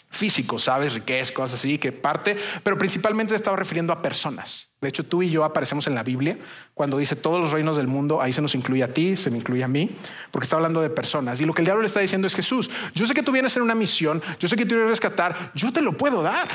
[0.09, 0.93] físico, ¿sabes?
[0.93, 4.69] Riqueza, cosas así, que parte, pero principalmente estaba refiriendo a personas.
[4.79, 6.37] De hecho, tú y yo aparecemos en la Biblia
[6.73, 9.37] cuando dice todos los reinos del mundo, ahí se nos incluye a ti, se me
[9.37, 9.95] incluye a mí,
[10.31, 11.41] porque está hablando de personas.
[11.41, 13.55] Y lo que el diablo le está diciendo es Jesús, yo sé que tú vienes
[13.57, 16.47] en una misión, yo sé que tú vienes a rescatar, yo te lo puedo dar.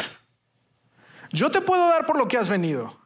[1.30, 2.98] Yo te puedo dar por lo que has venido.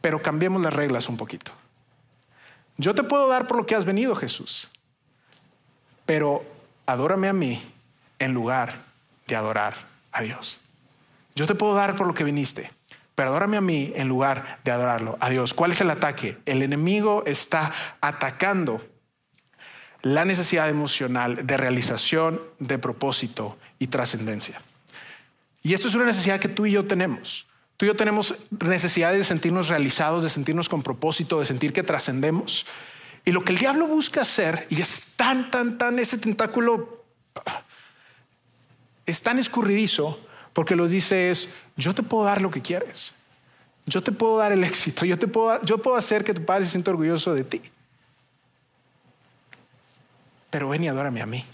[0.00, 1.52] Pero cambiemos las reglas un poquito.
[2.76, 4.70] Yo te puedo dar por lo que has venido, Jesús.
[6.06, 6.44] Pero
[6.86, 7.73] adórame a mí
[8.24, 8.82] en lugar
[9.26, 9.74] de adorar
[10.12, 10.60] a Dios.
[11.34, 12.70] Yo te puedo dar por lo que viniste,
[13.14, 15.54] pero adórame a mí en lugar de adorarlo a Dios.
[15.54, 16.38] ¿Cuál es el ataque?
[16.46, 18.84] El enemigo está atacando
[20.02, 24.60] la necesidad emocional de realización, de propósito y trascendencia.
[25.62, 27.46] Y esto es una necesidad que tú y yo tenemos.
[27.76, 31.82] Tú y yo tenemos necesidad de sentirnos realizados, de sentirnos con propósito, de sentir que
[31.82, 32.66] trascendemos.
[33.24, 37.04] Y lo que el diablo busca hacer, y es tan, tan, tan, ese tentáculo
[39.06, 40.18] es tan escurridizo,
[40.52, 43.14] porque lo dice es, yo te puedo dar lo que quieres.
[43.86, 45.04] Yo te puedo dar el éxito.
[45.04, 47.62] Yo, te puedo, yo puedo hacer que tu padre se sienta orgulloso de ti.
[50.50, 51.44] Pero ven y adórame a mí.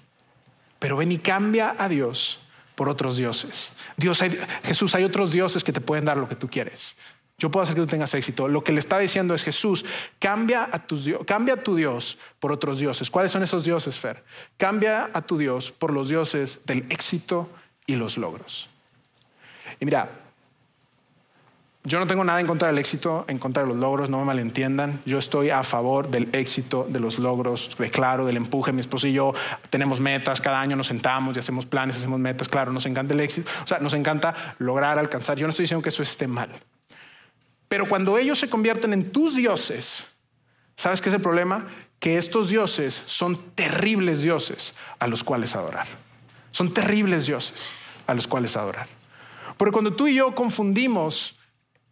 [0.79, 2.39] Pero ven y cambia a Dios
[2.75, 3.73] por otros dioses.
[3.97, 4.23] Dios,
[4.63, 6.97] Jesús, hay otros dioses que te pueden dar lo que tú quieres.
[7.41, 8.49] Yo puedo hacer que tú tengas éxito.
[8.49, 9.87] Lo que le está diciendo es Jesús,
[10.19, 13.11] cambia a, tus, cambia a tu Dios por otros dioses.
[13.11, 14.23] ¿Cuáles son esos dioses, Fer?
[14.59, 17.49] Cambia a tu Dios por los dioses del éxito
[17.87, 18.69] y los logros.
[19.81, 20.11] Y mira,
[21.83, 24.27] yo no tengo nada en contra del éxito, en contra de los logros, no me
[24.27, 25.01] malentiendan.
[25.07, 28.71] Yo estoy a favor del éxito, de los logros, de claro, del empuje.
[28.71, 29.33] Mi esposo y yo
[29.71, 32.51] tenemos metas, cada año nos sentamos y hacemos planes, hacemos metas.
[32.51, 35.39] Claro, nos encanta el éxito, o sea, nos encanta lograr, alcanzar.
[35.39, 36.51] Yo no estoy diciendo que eso esté mal.
[37.71, 40.03] Pero cuando ellos se convierten en tus dioses,
[40.77, 41.69] ¿sabes qué es el problema?
[42.01, 45.87] Que estos dioses son terribles dioses a los cuales adorar.
[46.51, 47.75] Son terribles dioses
[48.09, 48.89] a los cuales adorar.
[49.57, 51.39] Porque cuando tú y yo confundimos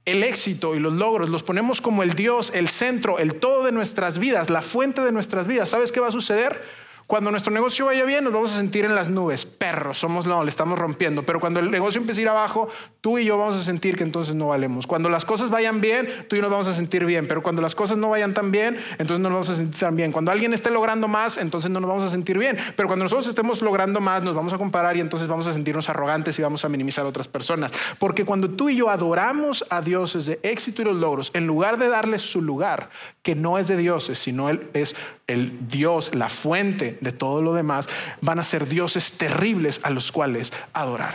[0.05, 3.71] el éxito y los logros, los ponemos como el Dios, el centro, el todo de
[3.71, 6.61] nuestras vidas, la fuente de nuestras vidas, ¿sabes qué va a suceder?
[7.09, 9.47] Cuando nuestro negocio vaya bien, nos vamos a sentir en las nubes.
[9.47, 11.23] Perros, somos no, le estamos rompiendo.
[11.23, 12.69] Pero cuando el negocio empiece a ir abajo,
[13.01, 14.87] tú y yo vamos a sentir que entonces no valemos.
[14.87, 17.27] Cuando las cosas vayan bien, tú y yo nos vamos a sentir bien.
[17.27, 19.97] Pero cuando las cosas no vayan tan bien, entonces no nos vamos a sentir tan
[19.97, 20.13] bien.
[20.13, 22.59] Cuando alguien esté logrando más, entonces no nos vamos a sentir bien.
[22.77, 25.89] Pero cuando nosotros estemos logrando más, nos vamos a comparar y entonces vamos a sentirnos
[25.89, 27.73] arrogantes y vamos a minimizar a otras personas.
[27.99, 31.79] Porque cuando tú y yo adoramos a dioses de éxito y los logros, en lugar
[31.79, 32.91] de darles su lugar,
[33.23, 34.95] que no es de dioses, sino él es
[35.27, 37.89] el Dios, la fuente de todo lo demás,
[38.21, 41.15] van a ser dioses terribles a los cuales adorar.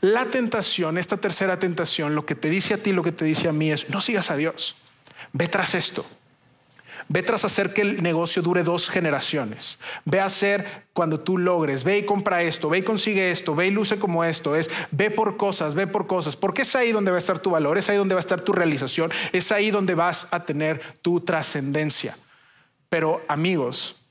[0.00, 3.48] La tentación, esta tercera tentación, lo que te dice a ti, lo que te dice
[3.48, 4.76] a mí es, no sigas a Dios,
[5.32, 6.04] ve tras esto.
[7.08, 9.78] Ve tras hacer que el negocio dure dos generaciones.
[10.04, 11.84] Ve a hacer cuando tú logres.
[11.84, 12.68] Ve y compra esto.
[12.68, 13.54] Ve y consigue esto.
[13.54, 14.56] Ve y luce como esto.
[14.56, 16.34] Es ve por cosas, ve por cosas.
[16.34, 17.78] Porque es ahí donde va a estar tu valor.
[17.78, 19.12] Es ahí donde va a estar tu realización.
[19.32, 22.16] Es ahí donde vas a tener tu trascendencia.
[22.88, 24.05] Pero amigos,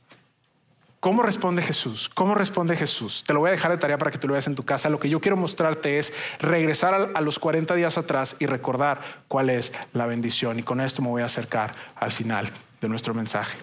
[1.06, 2.10] ¿Cómo responde Jesús?
[2.12, 3.24] ¿Cómo responde Jesús?
[3.28, 4.90] Te lo voy a dejar de tarea para que tú lo veas en tu casa.
[4.90, 9.52] Lo que yo quiero mostrarte es regresar a los 40 días atrás y recordar cuál
[9.52, 10.58] es la bendición.
[10.58, 12.52] Y con esto me voy a acercar al final
[12.82, 13.56] de nuestro mensaje.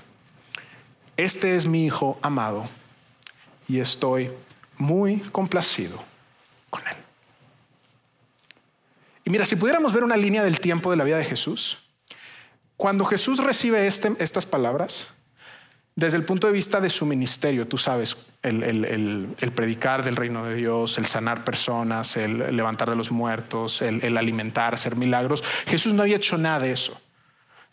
[1.16, 2.68] Este es mi Hijo amado
[3.66, 4.30] y estoy
[4.78, 5.98] muy complacido
[6.70, 6.96] con él.
[9.24, 11.80] Y mira, si pudiéramos ver una línea del tiempo de la vida de Jesús,
[12.76, 15.08] cuando Jesús recibe este, estas palabras,
[15.94, 20.54] desde el punto de vista de su ministerio, tú sabes, el, predicar del reino de
[20.54, 26.02] Dios, el sanar personas, el levantar de los muertos, el, alimentar, hacer milagros, Jesús no
[26.02, 26.98] había hecho nada de eso.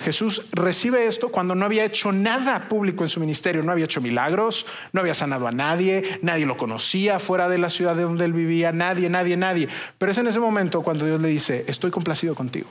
[0.01, 3.99] Jesús recibe esto cuando no había hecho nada público en su ministerio, no había hecho
[3.99, 8.23] milagros, no había sanado a nadie, nadie lo conocía fuera de la ciudad de donde
[8.23, 9.67] él vivía, nadie, nadie, nadie.
[9.97, 12.69] Pero es en ese momento cuando Dios le dice, estoy complacido contigo.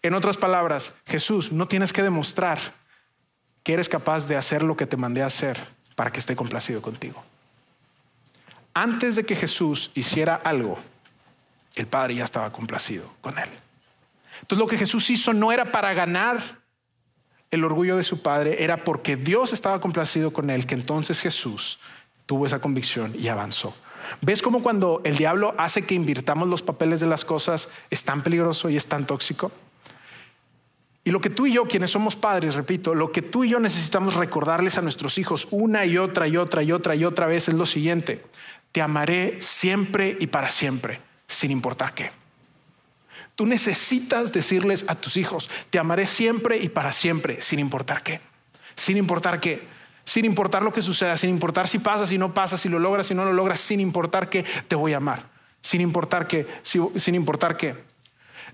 [0.00, 2.81] En otras palabras, Jesús, no tienes que demostrar
[3.62, 5.58] que eres capaz de hacer lo que te mandé a hacer
[5.94, 7.22] para que esté complacido contigo.
[8.74, 10.78] Antes de que Jesús hiciera algo,
[11.76, 13.48] el Padre ya estaba complacido con él.
[14.40, 16.62] Entonces lo que Jesús hizo no era para ganar
[17.50, 21.78] el orgullo de su Padre, era porque Dios estaba complacido con él, que entonces Jesús
[22.24, 23.74] tuvo esa convicción y avanzó.
[24.22, 28.22] ¿Ves cómo cuando el diablo hace que invirtamos los papeles de las cosas es tan
[28.22, 29.52] peligroso y es tan tóxico?
[31.04, 33.58] Y lo que tú y yo, quienes somos padres, repito, lo que tú y yo
[33.58, 37.48] necesitamos recordarles a nuestros hijos una y otra y otra y otra y otra vez
[37.48, 38.24] es lo siguiente.
[38.70, 42.12] Te amaré siempre y para siempre, sin importar qué.
[43.34, 48.20] Tú necesitas decirles a tus hijos, te amaré siempre y para siempre, sin importar qué.
[48.76, 49.66] Sin importar qué.
[50.04, 53.06] Sin importar lo que suceda, sin importar si pasa, si no pasa, si lo logras,
[53.06, 55.26] si no lo logras, sin importar qué, te voy a amar.
[55.60, 57.91] Sin importar qué, sin importar qué.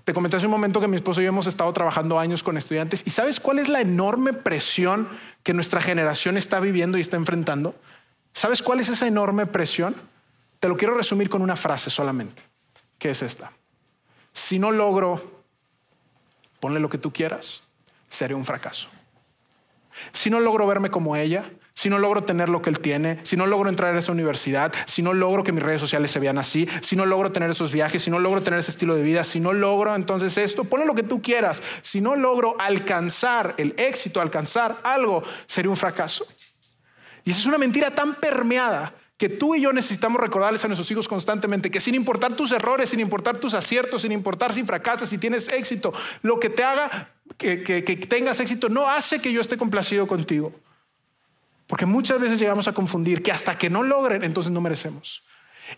[0.09, 2.57] Te comenté hace un momento que mi esposo y yo hemos estado trabajando años con
[2.57, 5.07] estudiantes y ¿sabes cuál es la enorme presión
[5.43, 7.75] que nuestra generación está viviendo y está enfrentando?
[8.33, 9.95] ¿Sabes cuál es esa enorme presión?
[10.59, 12.41] Te lo quiero resumir con una frase solamente,
[12.97, 13.51] que es esta.
[14.33, 15.43] Si no logro,
[16.59, 17.61] ponle lo que tú quieras,
[18.09, 18.87] seré un fracaso.
[20.11, 21.43] Si no logro verme como ella,
[21.79, 24.73] si no logro tener lo que él tiene, si no logro entrar a esa universidad,
[24.85, 27.71] si no logro que mis redes sociales se vean así, si no logro tener esos
[27.71, 30.85] viajes, si no logro tener ese estilo de vida, si no logro entonces esto, ponle
[30.85, 36.27] lo que tú quieras, si no logro alcanzar el éxito, alcanzar algo, sería un fracaso.
[37.23, 40.91] Y esa es una mentira tan permeada que tú y yo necesitamos recordarles a nuestros
[40.91, 45.07] hijos constantemente que sin importar tus errores, sin importar tus aciertos, sin importar si fracasas,
[45.07, 49.39] si tienes éxito, lo que te haga que, que tengas éxito no hace que yo
[49.39, 50.53] esté complacido contigo.
[51.69, 55.21] Porque muchas veces llegamos a confundir que hasta que no logren, entonces no merecemos.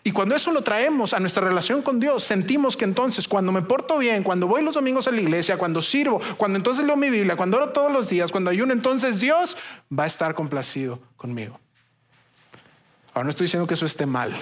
[0.02, 3.60] Y cuando eso lo traemos a nuestra relación con Dios, sentimos que entonces cuando me
[3.60, 7.10] porto bien, cuando voy los domingos a la iglesia, cuando sirvo, cuando entonces leo mi
[7.10, 9.58] Biblia, cuando oro todos los días, cuando ayuno, entonces Dios
[9.92, 11.60] va a estar complacido conmigo.
[13.12, 14.32] Ahora no estoy diciendo que eso esté mal,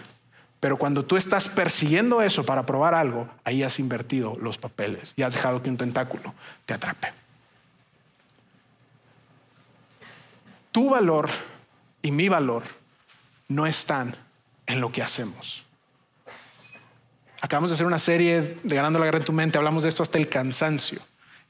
[0.61, 5.22] pero cuando tú estás persiguiendo eso para probar algo, ahí has invertido los papeles y
[5.22, 6.32] has dejado que un tentáculo
[6.64, 7.19] te atrape.
[10.72, 11.28] Tu valor
[12.02, 12.62] y mi valor
[13.48, 14.16] no están
[14.66, 15.64] en lo que hacemos.
[17.42, 20.02] Acabamos de hacer una serie de Ganando la Guerra en tu mente, hablamos de esto
[20.02, 21.00] hasta el cansancio.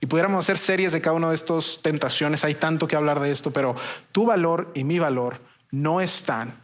[0.00, 3.30] Y pudiéramos hacer series de cada una de estas tentaciones, hay tanto que hablar de
[3.30, 3.74] esto, pero
[4.12, 5.40] tu valor y mi valor
[5.70, 6.54] no están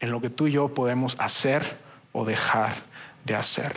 [0.00, 1.78] en lo que tú y yo podemos hacer
[2.12, 2.74] o dejar
[3.24, 3.72] de hacer.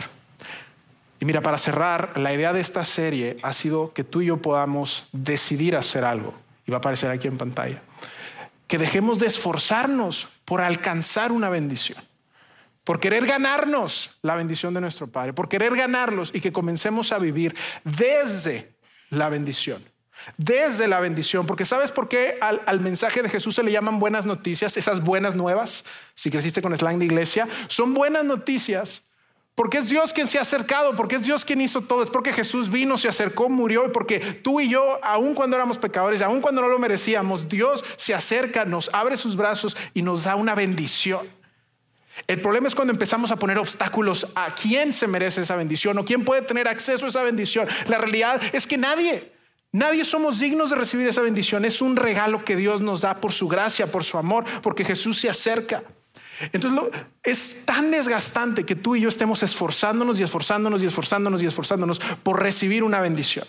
[1.20, 4.38] Y mira, para cerrar, la idea de esta serie ha sido que tú y yo
[4.38, 6.34] podamos decidir hacer algo.
[6.68, 7.82] Y va a aparecer aquí en pantalla
[8.68, 11.98] que dejemos de esforzarnos por alcanzar una bendición,
[12.84, 17.18] por querer ganarnos la bendición de nuestro Padre, por querer ganarlos y que comencemos a
[17.18, 18.74] vivir desde
[19.10, 19.82] la bendición.
[20.36, 24.00] Desde la bendición, porque ¿sabes por qué al, al, mensaje de Jesús se le llaman
[24.00, 24.76] buenas noticias?
[24.76, 29.07] Esas buenas nuevas, si creciste con slang de iglesia, son buenas noticias
[29.58, 32.32] porque es Dios quien se ha acercado, porque es Dios quien hizo todo, es porque
[32.32, 36.40] Jesús vino, se acercó, murió y porque tú y yo, aun cuando éramos pecadores, aun
[36.40, 40.54] cuando no lo merecíamos, Dios se acerca, nos abre sus brazos y nos da una
[40.54, 41.26] bendición.
[42.28, 46.04] El problema es cuando empezamos a poner obstáculos a quién se merece esa bendición o
[46.04, 47.66] quién puede tener acceso a esa bendición.
[47.88, 49.32] La realidad es que nadie,
[49.72, 51.64] nadie somos dignos de recibir esa bendición.
[51.64, 55.18] Es un regalo que Dios nos da por su gracia, por su amor, porque Jesús
[55.18, 55.82] se acerca.
[56.52, 61.46] Entonces es tan desgastante que tú y yo estemos esforzándonos y esforzándonos y esforzándonos y
[61.46, 63.46] esforzándonos por recibir una bendición.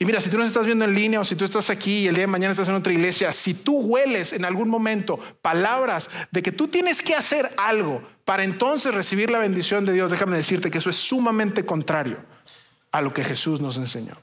[0.00, 2.06] Y mira, si tú nos estás viendo en línea o si tú estás aquí y
[2.06, 6.08] el día de mañana estás en otra iglesia, si tú hueles en algún momento palabras
[6.30, 10.36] de que tú tienes que hacer algo para entonces recibir la bendición de Dios, déjame
[10.36, 12.18] decirte que eso es sumamente contrario
[12.92, 14.14] a lo que Jesús nos enseñó.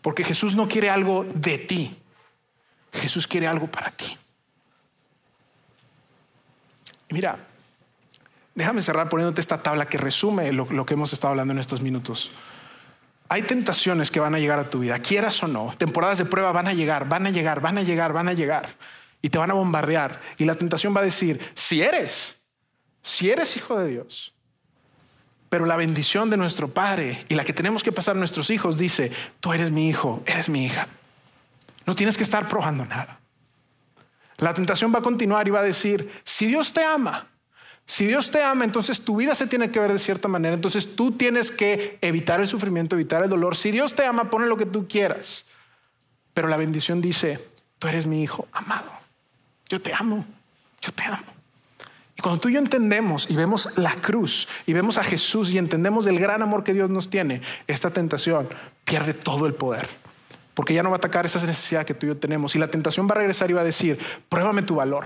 [0.00, 1.94] Porque Jesús no quiere algo de ti,
[2.92, 4.16] Jesús quiere algo para ti.
[7.16, 7.38] Mira,
[8.54, 12.30] déjame cerrar poniéndote esta tabla que resume lo, que hemos estado hablando en estos minutos.
[13.30, 15.72] Hay tentaciones que van a llegar a tu vida, quieras o no.
[15.78, 18.68] Temporadas de prueba van a llegar, van a llegar, van a llegar, van a llegar.
[19.22, 20.20] Y te van a bombardear.
[20.36, 22.42] Y la tentación va a decir, si eres,
[23.00, 24.34] si eres hijo de Dios,
[25.48, 28.76] pero la bendición de nuestro Padre y la que tenemos que pasar a nuestros hijos
[28.76, 29.10] dice,
[29.40, 30.86] tú eres mi hijo, eres mi hija.
[31.86, 33.20] No tienes que estar probando nada.
[34.38, 37.28] La tentación va a continuar y va a decir, si Dios te ama,
[37.86, 40.96] si Dios te ama, entonces tu vida se tiene que ver de cierta manera, entonces
[40.96, 43.56] tú tienes que evitar el sufrimiento, evitar el dolor.
[43.56, 45.46] Si Dios te ama, pone lo que tú quieras.
[46.34, 48.90] Pero la bendición dice, tú eres mi hijo amado,
[49.68, 50.26] yo te amo,
[50.82, 51.32] yo te amo.
[52.18, 55.58] Y cuando tú y yo entendemos y vemos la cruz y vemos a Jesús y
[55.58, 58.48] entendemos el gran amor que Dios nos tiene, esta tentación
[58.84, 60.05] pierde todo el poder
[60.56, 62.56] porque ya no va a atacar esas necesidades que tú y yo tenemos.
[62.56, 63.98] Y la tentación va a regresar y va a decir,
[64.30, 65.04] pruébame tu valor,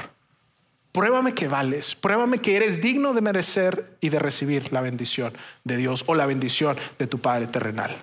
[0.92, 5.32] pruébame que vales, pruébame que eres digno de merecer y de recibir la bendición
[5.64, 7.96] de Dios o la bendición de tu Padre terrenal.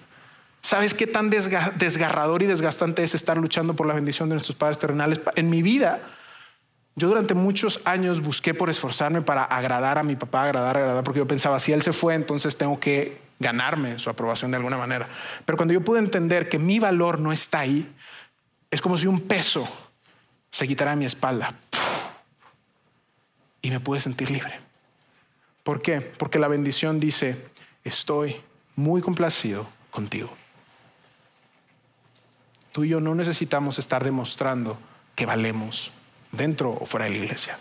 [0.61, 4.77] ¿Sabes qué tan desgarrador y desgastante es estar luchando por la bendición de nuestros padres
[4.77, 5.21] terrenales?
[5.35, 6.01] En mi vida,
[6.97, 11.19] yo durante muchos años busqué por esforzarme para agradar a mi papá, agradar, agradar, porque
[11.19, 15.07] yo pensaba, si él se fue, entonces tengo que ganarme su aprobación de alguna manera.
[15.45, 17.91] Pero cuando yo pude entender que mi valor no está ahí,
[18.71, 19.67] es como si un peso
[20.51, 21.53] se quitara de mi espalda
[23.61, 24.59] y me pude sentir libre.
[25.63, 26.01] ¿Por qué?
[26.01, 27.49] Porque la bendición dice,
[27.83, 28.41] estoy
[28.75, 30.29] muy complacido contigo.
[32.71, 34.77] Tú y yo no necesitamos estar demostrando
[35.15, 35.91] que valemos
[36.31, 37.57] dentro o fuera de la iglesia,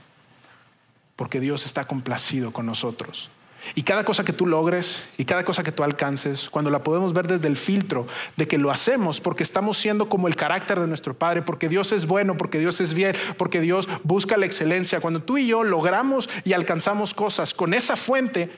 [1.16, 3.30] porque Dios está complacido con nosotros
[3.74, 7.12] y cada cosa que tú logres y cada cosa que tú alcances, cuando la podemos
[7.12, 8.06] ver desde el filtro
[8.36, 11.92] de que lo hacemos porque estamos siendo como el carácter de nuestro Padre, porque Dios
[11.92, 15.64] es bueno, porque Dios es bien, porque Dios busca la excelencia, cuando tú y yo
[15.64, 18.50] logramos y alcanzamos cosas con esa fuente,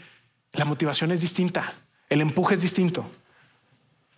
[0.53, 1.75] la motivación es distinta,
[2.09, 3.05] el empuje es distinto.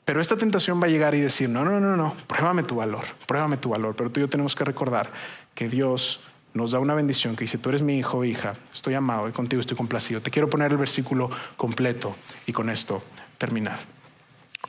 [0.05, 3.05] Pero esta tentación va a llegar y decir, no, no, no, no, pruébame tu valor,
[3.26, 3.95] pruébame tu valor.
[3.95, 5.12] Pero tú y yo tenemos que recordar
[5.55, 6.20] que Dios
[6.53, 9.32] nos da una bendición que dice, tú eres mi hijo o hija, estoy amado y
[9.32, 10.20] contigo estoy complacido.
[10.20, 13.03] Te quiero poner el versículo completo y con esto
[13.38, 13.78] terminar.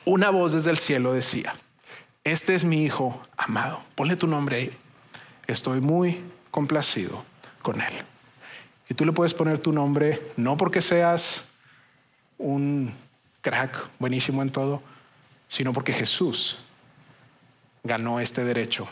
[0.04, 1.54] Una voz desde el cielo decía,
[2.24, 4.78] este es mi hijo amado, ponle tu nombre ahí,
[5.46, 6.20] estoy muy
[6.50, 7.24] complacido
[7.62, 7.92] con él.
[8.88, 11.48] Y tú le puedes poner tu nombre no porque seas
[12.38, 12.92] un
[13.40, 14.82] crack buenísimo en todo,
[15.48, 16.58] sino porque Jesús
[17.84, 18.86] ganó este derecho.